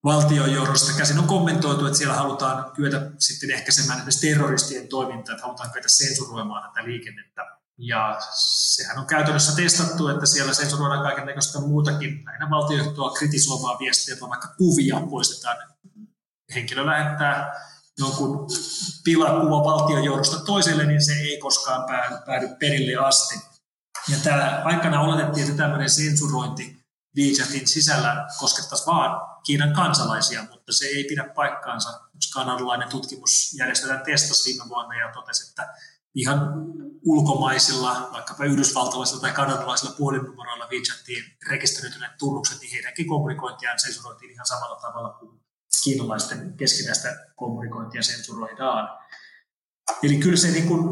valtion 0.05 0.53
johdosta 0.53 0.93
käsin 0.99 1.19
on 1.19 1.27
kommentoitu, 1.27 1.87
että 1.87 1.99
siellä 1.99 2.15
halutaan 2.15 2.71
kyetä 2.71 3.11
sitten 3.19 3.51
ehkäisemään 3.51 3.99
esimerkiksi 3.99 4.29
terroristien 4.29 4.89
toimintaa, 4.89 5.35
että 5.35 5.47
halutaan 5.47 5.71
kyetä 5.71 5.89
sensuroimaan 5.89 6.71
tätä 6.71 6.89
liikennettä. 6.89 7.47
Ja 7.79 8.17
sehän 8.35 8.99
on 8.99 9.07
käytännössä 9.07 9.57
testattu, 9.57 10.09
että 10.09 10.27
siellä 10.27 10.55
sensuroidaan 10.55 11.03
kaiken 11.03 11.27
näköistä 11.27 11.61
muutakin, 11.61 12.25
lähinnä 12.25 12.51
valtiojohtoa 12.51 13.13
kritisoimaan 13.13 13.79
viestiä, 13.79 14.15
että 14.15 14.29
vaikka 14.29 14.55
kuvia 14.59 15.01
poistetaan. 15.11 15.57
Henkilö 16.55 16.87
lähettää 16.87 17.53
jonkun 17.99 18.47
pilakuva 19.05 19.65
valtion 19.65 20.05
johdosta 20.05 20.45
toiselle, 20.45 20.87
niin 20.87 21.05
se 21.05 21.13
ei 21.13 21.39
koskaan 21.39 21.87
päädy 22.27 22.49
perille 22.61 23.07
asti. 23.07 23.41
Ja 24.09 24.17
tämä 24.25 24.63
aikana 24.65 25.01
oletettiin, 25.01 25.47
että 25.47 25.63
tämmöinen 25.63 25.91
sensurointi 25.91 26.81
WeChatin 27.17 27.69
sisällä 27.69 28.27
koskettaisi 28.39 28.87
vaan 28.87 29.31
Kiinan 29.47 29.75
kansalaisia, 29.75 30.45
mutta 30.51 30.73
se 30.73 30.87
ei 30.87 31.05
pidä 31.05 31.25
paikkaansa. 31.35 32.01
Yksi 32.15 32.33
kanadalainen 32.33 32.89
tutkimusjärjestö 32.89 34.01
testasi 34.05 34.51
viime 34.51 34.69
vuonna 34.69 34.95
ja 34.95 35.13
totesi, 35.13 35.49
että 35.49 35.75
ihan 36.15 36.39
ulkomaisilla, 37.05 38.09
vaikkapa 38.13 38.45
yhdysvaltalaisilla 38.45 39.21
tai 39.21 39.33
kanadalaisilla 39.33 39.95
puhelinnumeroilla 39.99 40.69
WeChatiin 40.71 41.25
rekisteröityneet 41.51 42.19
tunnukset, 42.19 42.61
niin 42.61 42.73
heidänkin 42.73 43.09
kommunikointiaan 43.09 43.81
sensuroitiin 43.81 44.31
ihan 44.33 44.47
samalla 44.47 44.77
tavalla 44.77 45.11
kuin 45.11 45.40
kiinalaisten 45.85 46.57
keskinäistä 46.57 47.27
kommunikointia 47.37 48.03
sensuroidaan. 48.03 48.99
Eli 50.03 50.17
kyllä 50.17 50.37
se 50.37 50.51
niin 50.51 50.69
kuin, 50.69 50.83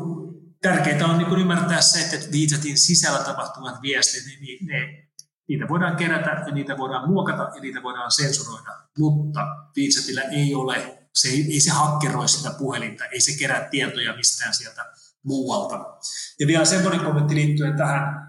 tärkeintä 0.62 1.06
on 1.06 1.18
niin 1.18 1.28
kuin 1.28 1.40
ymmärtää 1.40 1.80
se, 1.80 2.00
että 2.00 2.36
WeChatin 2.36 2.78
sisällä 2.78 3.18
tapahtuvat 3.18 3.82
viestit, 3.82 4.40
niin 4.40 4.66
ne 4.66 5.08
Niitä 5.48 5.68
voidaan 5.68 5.96
kerätä 5.96 6.44
ja 6.46 6.54
niitä 6.54 6.78
voidaan 6.78 7.10
muokata 7.10 7.42
ja 7.54 7.60
niitä 7.60 7.82
voidaan 7.82 8.12
sensuroida, 8.12 8.70
mutta 8.98 9.40
WeChatilla 9.76 10.20
ei 10.20 10.54
ole, 10.54 10.98
se 11.14 11.28
ei, 11.28 11.52
ei 11.52 11.60
se 11.60 11.70
hakkeroi 11.70 12.28
sitä 12.28 12.50
puhelinta, 12.58 13.04
ei 13.04 13.20
se 13.20 13.38
kerää 13.38 13.68
tietoja 13.70 14.16
mistään 14.16 14.54
sieltä 14.54 14.92
muualta. 15.22 15.98
Ja 16.40 16.46
vielä 16.46 16.64
semmoinen 16.64 17.00
kommentti 17.00 17.34
liittyen 17.34 17.76
tähän 17.76 18.28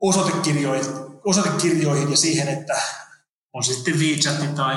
osoitekirjoihin, 0.00 0.86
osoitekirjoihin 1.24 2.10
ja 2.10 2.16
siihen, 2.16 2.48
että 2.48 2.74
on 3.54 3.64
se 3.64 3.74
sitten 3.74 3.98
WeChat 3.98 4.54
tai 4.54 4.76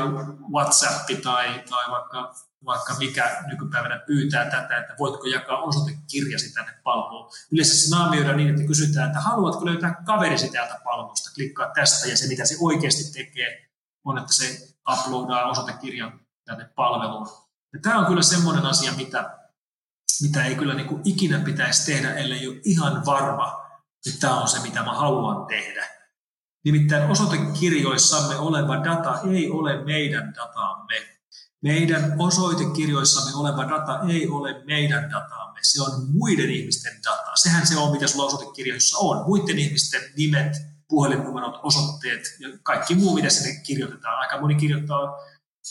WhatsApp 0.54 1.10
tai, 1.24 1.64
tai 1.70 1.92
vaikka 1.92 2.48
vaikka 2.66 2.96
mikä 3.00 3.44
nykypäivänä 3.48 4.00
pyytää 4.08 4.46
tätä, 4.46 4.78
että 4.78 4.96
voitko 5.00 5.28
jakaa 5.28 5.62
osoitekirjasi 5.62 6.54
tänne 6.54 6.72
palveluun. 6.84 7.32
Yleensä 7.52 7.76
se 7.76 7.96
naamioidaan 7.96 8.38
niin, 8.38 8.50
että 8.50 8.68
kysytään, 8.68 9.08
että 9.08 9.20
haluatko 9.20 9.66
löytää 9.66 10.04
kaverisi 10.06 10.52
täältä 10.52 10.80
palvelusta, 10.84 11.32
klikkaa 11.36 11.72
tästä 11.76 12.08
ja 12.08 12.18
se 12.18 12.28
mitä 12.28 12.46
se 12.46 12.56
oikeasti 12.60 13.24
tekee 13.24 13.70
on, 14.06 14.18
että 14.18 14.34
se 14.34 14.76
uploadaa 14.92 15.50
osoitekirjan 15.50 16.20
tänne 16.46 16.66
palveluun. 16.76 17.28
Ja 17.74 17.80
tämä 17.82 18.00
on 18.00 18.06
kyllä 18.06 18.22
semmoinen 18.22 18.66
asia, 18.66 18.92
mitä, 18.92 19.40
mitä 20.22 20.46
ei 20.46 20.56
kyllä 20.56 20.74
niin 20.74 20.88
kuin 20.88 21.02
ikinä 21.06 21.40
pitäisi 21.40 21.92
tehdä, 21.92 22.14
ellei 22.14 22.48
ole 22.48 22.58
ihan 22.64 23.06
varma, 23.06 23.66
että 24.08 24.20
tämä 24.20 24.42
on 24.42 24.48
se, 24.48 24.60
mitä 24.60 24.84
mä 24.84 24.94
haluan 24.94 25.46
tehdä. 25.46 25.97
Nimittäin 26.68 27.12
osoitekirjoissamme 27.12 28.36
oleva 28.36 28.84
data 28.84 29.20
ei 29.32 29.50
ole 29.50 29.84
meidän 29.86 30.34
dataamme 30.36 31.18
meidän 31.62 32.16
osoitekirjoissamme 32.20 33.32
oleva 33.36 33.70
data 33.70 34.00
ei 34.10 34.28
ole 34.28 34.64
meidän 34.66 35.12
dataamme, 35.12 35.60
se 35.62 35.82
on 35.82 35.92
muiden 36.12 36.50
ihmisten 36.50 36.94
dataa. 37.06 37.36
Sehän 37.36 37.68
se 37.68 37.78
on, 37.78 37.92
mitä 37.92 38.08
sulla 38.08 38.26
osoitekirjoissa 38.26 38.98
on. 38.98 39.26
Muiden 39.26 39.60
ihmisten 39.60 40.02
nimet, 40.18 40.54
puhelinnumerot, 40.88 41.60
osoitteet 41.64 42.22
ja 42.40 42.50
kaikki 42.64 42.96
muu, 42.96 43.16
mitä 43.16 43.30
sinne 43.30 43.62
kirjoitetaan. 43.64 44.20
Aika 44.20 44.42
moni 44.42 44.56
kirjoittaa 44.56 45.16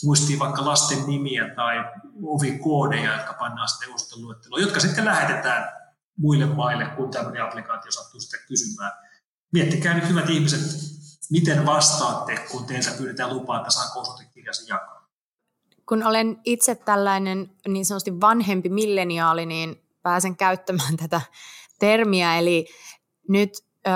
muistiin 0.03 0.39
vaikka 0.39 0.65
lasten 0.65 1.07
nimiä 1.07 1.55
tai 1.55 1.75
ovikoodeja, 2.23 3.13
jotka 3.17 3.33
pannaan 3.33 3.69
sitten 3.69 3.93
osoiteluetteloon, 3.93 4.61
jotka 4.61 4.79
sitten 4.79 5.05
lähetetään 5.05 5.69
muille 6.17 6.45
maille, 6.45 6.85
kun 6.85 7.11
tämmöinen 7.11 7.43
applikaatio 7.43 7.91
sattuu 7.91 8.19
sitten 8.19 8.39
kysymään. 8.47 8.91
Miettikää 9.51 9.93
nyt 9.93 10.09
hyvät 10.09 10.29
ihmiset, 10.29 10.61
miten 11.31 11.65
vastaatte, 11.65 12.37
kun 12.51 12.65
teiltä 12.65 12.91
pyydetään 12.97 13.33
lupaa, 13.33 13.57
että 13.57 13.71
saako 13.71 13.99
osoitekirjasi 13.99 14.65
jakaa 14.69 14.97
kun 15.89 16.03
olen 16.03 16.39
itse 16.45 16.75
tällainen 16.75 17.49
niin 17.67 17.85
sanotusti 17.85 18.21
vanhempi 18.21 18.69
milleniaali, 18.69 19.45
niin 19.45 19.81
pääsen 20.03 20.37
käyttämään 20.37 20.97
tätä 21.03 21.21
termiä. 21.79 22.37
Eli 22.37 22.65
nyt 23.29 23.49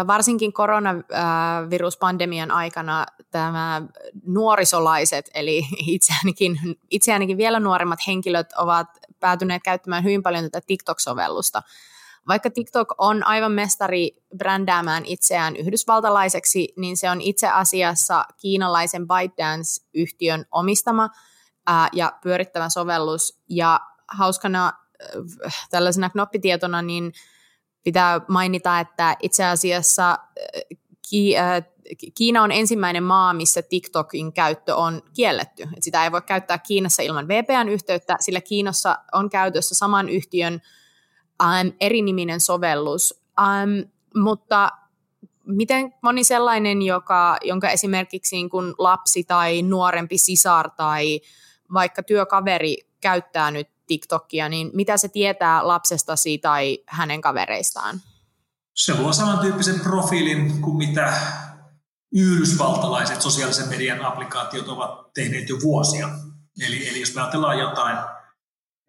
varsinkin 0.07 0.53
koronaviruspandemian 0.53 2.51
aikana 2.51 3.05
tämä 3.31 3.81
nuorisolaiset, 4.25 5.29
eli 5.33 5.65
itseänikin, 5.87 6.59
itseänikin 6.89 7.37
vielä 7.37 7.59
nuoremmat 7.59 7.99
henkilöt 8.07 8.53
ovat 8.57 8.87
päätyneet 9.19 9.63
käyttämään 9.63 10.03
hyvin 10.03 10.23
paljon 10.23 10.43
tätä 10.43 10.61
TikTok-sovellusta. 10.67 11.61
Vaikka 12.27 12.49
TikTok 12.49 12.87
on 12.97 13.27
aivan 13.27 13.51
mestari 13.51 14.11
brändäämään 14.37 15.05
itseään 15.05 15.55
yhdysvaltalaiseksi, 15.55 16.73
niin 16.77 16.97
se 16.97 17.09
on 17.09 17.21
itse 17.21 17.47
asiassa 17.47 18.25
kiinalaisen 18.41 19.07
ByteDance-yhtiön 19.07 20.45
omistama– 20.51 21.09
ää, 21.67 21.89
ja 21.93 22.13
pyörittävä 22.23 22.69
sovellus. 22.69 23.41
Ja 23.49 23.79
hauskana 24.07 24.67
äh, 25.45 25.67
tällaisena 25.69 26.09
knoppitietona 26.09 26.81
niin 26.81 27.13
pitää 27.83 28.21
mainita, 28.27 28.79
että 28.79 29.17
itse 29.21 29.45
asiassa 29.45 30.17
ki, 31.09 31.37
äh, 31.37 31.63
Kiina 32.17 32.43
on 32.43 32.51
ensimmäinen 32.51 33.03
maa, 33.03 33.33
missä 33.33 33.61
TikTokin 33.61 34.33
käyttö 34.33 34.75
on 34.75 35.01
kielletty. 35.13 35.63
Et 35.77 35.83
sitä 35.83 36.03
ei 36.03 36.11
voi 36.11 36.21
käyttää 36.21 36.57
Kiinassa 36.57 37.01
ilman 37.01 37.27
VPN-yhteyttä, 37.27 38.17
sillä 38.19 38.41
Kiinassa 38.41 38.97
on 39.13 39.29
käytössä 39.29 39.75
saman 39.75 40.09
yhtiön 40.09 40.61
um, 41.41 41.73
eriniminen 41.79 42.41
sovellus. 42.41 43.23
Um, 43.39 43.91
mutta 44.23 44.69
miten 45.45 45.93
moni 46.01 46.23
sellainen, 46.23 46.81
joka, 46.81 47.37
jonka 47.43 47.69
esimerkiksi 47.69 48.35
niin 48.35 48.49
kun 48.49 48.75
lapsi 48.77 49.23
tai 49.23 49.61
nuorempi 49.61 50.17
sisar 50.17 50.69
tai 50.69 51.21
vaikka 51.73 52.03
työkaveri 52.03 52.77
käyttää 53.01 53.51
nyt 53.51 53.67
TikTokia, 53.87 54.49
niin 54.49 54.71
mitä 54.73 54.97
se 54.97 55.07
tietää 55.07 55.67
lapsestasi 55.67 56.37
tai 56.37 56.79
hänen 56.87 57.21
kavereistaan? 57.21 58.01
Se 58.75 58.97
luo 58.97 59.13
samantyyppisen 59.13 59.79
profiilin 59.79 60.61
kuin 60.61 60.77
mitä 60.77 61.13
yhdysvaltalaiset 62.13 63.21
sosiaalisen 63.21 63.69
median 63.69 64.05
applikaatiot 64.05 64.67
ovat 64.67 65.13
tehneet 65.13 65.49
jo 65.49 65.55
vuosia. 65.63 66.09
Eli, 66.67 66.89
eli 66.89 66.99
jos 66.99 67.15
me 67.15 67.21
ajatellaan 67.21 67.59
jotain 67.59 67.97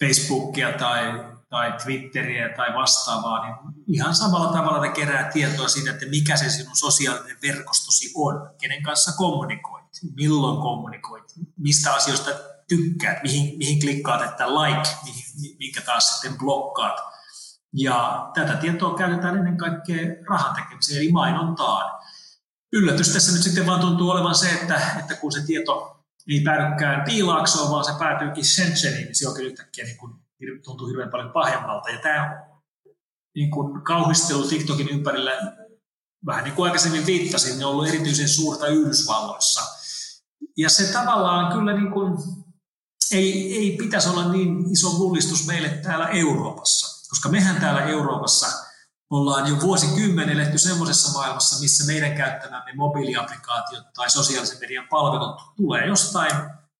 Facebookia 0.05 0.73
tai, 0.73 1.25
tai 1.53 1.73
Twitteriä 1.73 2.49
tai 2.57 2.75
vastaavaa, 2.75 3.47
niin 3.47 3.57
ihan 3.89 4.15
samalla 4.15 4.53
tavalla 4.53 4.81
ne 4.81 4.89
kerää 4.89 5.31
tietoa 5.33 5.69
siitä, 5.69 5.91
että 5.91 6.07
mikä 6.07 6.37
se 6.37 6.51
sinun 6.51 6.77
sosiaalinen 6.77 7.37
verkostosi 7.43 8.13
on, 8.15 8.51
kenen 8.61 8.83
kanssa 8.83 9.13
kommunikoit, 9.17 9.85
milloin 10.17 10.63
kommunikoit, 10.63 11.25
mistä 11.57 11.95
asioista 11.95 12.31
tykkäät, 12.69 13.23
mihin, 13.23 13.59
mihin 13.59 13.81
klikkaat, 13.81 14.23
että 14.23 14.49
like, 14.49 14.89
mihin, 15.05 15.57
minkä 15.59 15.81
taas 15.81 16.11
sitten 16.11 16.39
blokkaat. 16.39 17.01
Ja 17.73 18.31
tätä 18.35 18.57
tietoa 18.57 18.99
käytetään 18.99 19.37
ennen 19.37 19.57
kaikkea 19.57 20.07
rahan 20.29 20.55
tekemiseen, 20.55 20.99
eli 21.03 21.13
mainontaan. 21.13 22.01
Yllätys 22.73 23.09
tässä 23.09 23.33
nyt 23.33 23.43
sitten 23.43 23.67
vaan 23.67 23.81
tuntuu 23.81 24.11
olevan 24.11 24.35
se, 24.35 24.51
että, 24.51 24.81
että 24.99 25.15
kun 25.15 25.33
se 25.33 25.47
tieto 25.47 26.05
ei 26.29 26.41
päädykään 26.41 27.05
piilaaksoon, 27.05 27.71
vaan 27.71 27.85
se 27.85 27.93
päätyykin 27.99 28.45
Shenzheniin, 28.45 29.05
niin 29.05 29.15
se 29.15 29.29
on 29.29 29.35
kyllä 29.35 29.51
yhtäkkiä 29.51 29.85
niin 29.85 29.97
kuin, 29.97 30.22
tuntuu 30.65 30.89
hirveän 30.89 31.11
paljon 31.11 31.33
pahemmalta. 31.33 31.91
Ja 31.91 31.99
tämä 31.99 32.47
niin 33.35 33.51
kuin 33.51 33.83
kauhistelu 33.83 34.49
TikTokin 34.49 34.89
ympärillä, 34.89 35.33
vähän 36.27 36.45
niin 36.45 36.55
kuin 36.55 36.67
aikaisemmin 36.67 37.07
viittasin, 37.07 37.59
ne 37.59 37.65
on 37.65 37.73
ollut 37.73 37.89
erityisen 37.89 38.29
suurta 38.29 38.67
Yhdysvalloissa. 38.67 39.61
Ja 40.57 40.71
se 40.71 40.93
tavallaan 40.93 41.53
kyllä 41.53 41.73
niin 41.73 41.91
kuin 41.91 42.19
ei, 43.13 43.57
ei 43.57 43.77
pitäisi 43.77 44.09
olla 44.09 44.33
niin 44.33 44.73
iso 44.73 44.93
mullistus 44.99 45.47
meille 45.47 45.69
täällä 45.69 46.09
Euroopassa, 46.09 47.09
koska 47.11 47.29
mehän 47.29 47.61
täällä 47.61 47.85
Euroopassa 47.85 48.47
ollaan 49.11 49.49
jo 49.49 49.61
vuosikymmenen 49.61 50.39
eletty 50.39 50.59
semmoisessa 50.59 51.13
maailmassa, 51.13 51.61
missä 51.61 51.87
meidän 51.87 52.17
käyttämämme 52.17 52.73
mobiiliaplikaatiot 52.75 53.93
tai 53.95 54.11
sosiaalisen 54.11 54.61
median 54.61 54.89
palvelut 54.91 55.41
tulee 55.57 55.87
jostain 55.87 56.33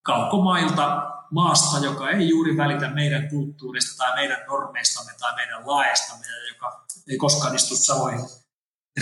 kaukomailta, 0.03 1.12
maasta, 1.33 1.79
joka 1.79 2.11
ei 2.11 2.29
juuri 2.29 2.57
välitä 2.57 2.91
meidän 2.91 3.29
kulttuurista 3.29 3.97
tai 3.97 4.15
meidän 4.15 4.47
normeistamme 4.47 5.13
tai 5.21 5.35
meidän 5.37 5.67
laestamme, 5.67 6.27
ja 6.27 6.49
joka 6.49 6.87
ei 7.09 7.17
koskaan 7.17 7.55
istu 7.55 7.77
samoihin 7.77 8.21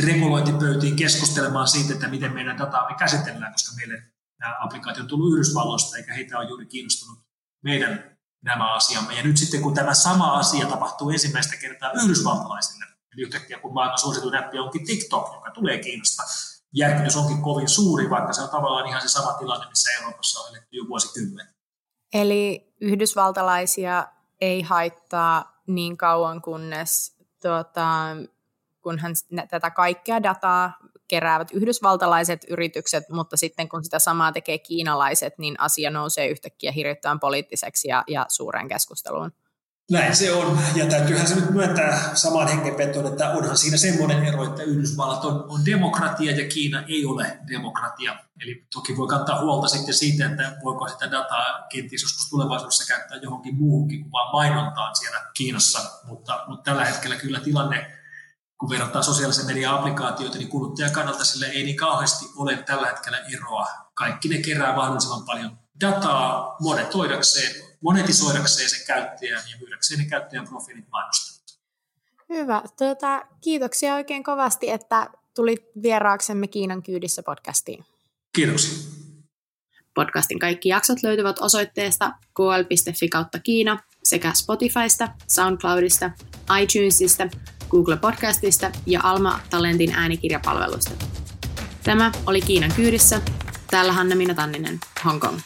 regulointipöytiin 0.02 0.96
keskustelemaan 0.96 1.68
siitä, 1.68 1.94
että 1.94 2.08
miten 2.08 2.34
meidän 2.34 2.58
dataa 2.58 2.88
me 2.88 2.94
käsitellään, 2.98 3.52
koska 3.52 3.72
meille 3.76 4.02
nämä 4.40 4.56
applikaatiot 4.60 5.02
on 5.02 5.08
tullut 5.08 5.32
Yhdysvalloista, 5.32 5.96
eikä 5.96 6.14
heitä 6.14 6.38
ole 6.38 6.48
juuri 6.48 6.66
kiinnostunut 6.66 7.18
meidän 7.64 8.16
nämä 8.44 8.74
asiamme. 8.74 9.14
Ja 9.14 9.22
nyt 9.22 9.36
sitten 9.36 9.62
kun 9.62 9.74
tämä 9.74 9.94
sama 9.94 10.38
asia 10.38 10.66
tapahtuu 10.66 11.10
ensimmäistä 11.10 11.56
kertaa 11.56 11.92
yhdysvaltalaisille, 11.92 12.84
eli 13.12 13.22
yhtäkkiä 13.22 13.58
kun 13.58 13.74
maailman 13.74 13.98
suosituin 13.98 14.38
appi 14.38 14.58
onkin 14.58 14.86
TikTok, 14.86 15.34
joka 15.34 15.50
tulee 15.50 15.78
Kiinasta, 15.78 16.22
järkytys 16.74 17.16
onkin 17.16 17.42
kovin 17.42 17.68
suuri, 17.68 18.10
vaikka 18.10 18.32
se 18.32 18.42
on 18.42 18.48
tavallaan 18.48 18.86
ihan 18.86 19.02
se 19.02 19.08
sama 19.08 19.32
tilanne, 19.32 19.68
missä 19.68 19.90
Euroopassa 20.00 20.40
on 20.40 20.50
eletty 20.50 20.76
jo 20.76 20.84
vuosikymmen. 20.88 21.59
Eli 22.14 22.72
yhdysvaltalaisia 22.80 24.06
ei 24.40 24.62
haittaa 24.62 25.62
niin 25.66 25.96
kauan, 25.96 26.42
kunnes 26.42 27.16
tuota, 27.42 27.86
kunhan 28.82 29.12
tätä 29.50 29.70
kaikkea 29.70 30.22
dataa 30.22 30.72
keräävät 31.08 31.50
yhdysvaltalaiset 31.52 32.46
yritykset, 32.48 33.08
mutta 33.08 33.36
sitten 33.36 33.68
kun 33.68 33.84
sitä 33.84 33.98
samaa 33.98 34.32
tekee 34.32 34.58
kiinalaiset, 34.58 35.38
niin 35.38 35.60
asia 35.60 35.90
nousee 35.90 36.28
yhtäkkiä 36.28 36.72
hirvittävän 36.72 37.20
poliittiseksi 37.20 37.88
ja, 37.88 38.04
ja 38.06 38.26
suureen 38.28 38.68
keskusteluun. 38.68 39.32
Näin 39.90 40.16
se 40.16 40.32
on, 40.32 40.58
ja 40.74 40.86
täytyyhän 40.86 41.26
se 41.26 41.34
nyt 41.34 41.50
myöntää 41.50 42.14
samaan 42.14 42.48
hengenvetoon, 42.48 43.06
että 43.06 43.30
onhan 43.30 43.56
siinä 43.56 43.76
semmoinen 43.76 44.24
ero, 44.24 44.44
että 44.44 44.62
Yhdysvallat 44.62 45.24
on, 45.24 45.44
on 45.48 45.64
demokratia 45.66 46.36
ja 46.36 46.48
Kiina 46.48 46.82
ei 46.88 47.06
ole 47.06 47.38
demokratia. 47.52 48.16
Eli 48.40 48.66
toki 48.74 48.96
voi 48.96 49.08
kantaa 49.08 49.40
huolta 49.40 49.68
sitten 49.68 49.94
siitä, 49.94 50.26
että 50.26 50.56
voiko 50.64 50.88
sitä 50.88 51.10
dataa 51.10 51.66
kenties 51.72 52.02
joskus 52.02 52.30
tulevaisuudessa 52.30 52.94
käyttää 52.94 53.18
johonkin 53.22 53.54
muuhunkin 53.54 54.00
kuin 54.00 54.12
vain 54.12 54.32
mainontaan 54.32 54.96
siellä 54.96 55.20
Kiinassa, 55.34 55.80
mutta, 56.04 56.44
mutta 56.48 56.70
tällä 56.70 56.84
hetkellä 56.84 57.16
kyllä 57.16 57.40
tilanne 57.40 57.96
kun 58.58 58.70
verrataan 58.70 59.04
sosiaalisen 59.04 59.46
median 59.46 59.74
applikaatioita, 59.74 60.38
niin 60.38 60.48
kuluttajan 60.48 60.92
kannalta 60.92 61.24
sille 61.24 61.46
ei 61.46 61.64
niin 61.64 61.76
kauheasti 61.76 62.26
ole 62.36 62.56
tällä 62.56 62.86
hetkellä 62.86 63.18
eroa. 63.18 63.66
Kaikki 63.94 64.28
ne 64.28 64.38
kerää 64.38 64.76
mahdollisimman 64.76 65.24
paljon 65.24 65.58
dataa 65.80 66.56
monetoidakseen, 66.60 67.69
monetisoidakseen 67.80 68.70
sen 68.70 68.86
käyttäjän 68.86 69.42
ja 69.50 69.56
myydäkseen 69.60 70.00
ne 70.00 70.06
käyttäjän 70.06 70.48
profiilit 70.48 70.84
mainostamaan. 70.92 71.40
Hyvä. 72.28 72.62
Tuota, 72.78 73.26
kiitoksia 73.40 73.94
oikein 73.94 74.24
kovasti, 74.24 74.70
että 74.70 75.10
tulit 75.34 75.62
vieraaksemme 75.82 76.46
Kiinan 76.46 76.82
kyydissä 76.82 77.22
podcastiin. 77.22 77.84
Kiitoksia. 78.32 78.90
Podcastin 79.94 80.38
kaikki 80.38 80.68
jaksot 80.68 81.02
löytyvät 81.02 81.38
osoitteesta 81.38 82.12
kl.fi 82.36 83.08
kautta 83.08 83.38
Kiina 83.38 83.78
sekä 84.04 84.32
Spotifysta, 84.34 85.08
SoundCloudista, 85.26 86.10
iTunesista– 86.62 87.28
Google 87.70 87.96
Podcastista 87.96 88.70
ja 88.86 89.00
Alma 89.02 89.40
Talentin 89.50 89.92
äänikirjapalvelusta. 89.92 90.90
Tämä 91.84 92.12
oli 92.26 92.40
Kiinan 92.40 92.72
kyydissä. 92.76 93.20
Täällä 93.70 93.92
Hanna 93.92 94.16
Minna 94.16 94.34
Tanninen, 94.34 94.80
Hong 95.04 95.20
Kong. 95.20 95.38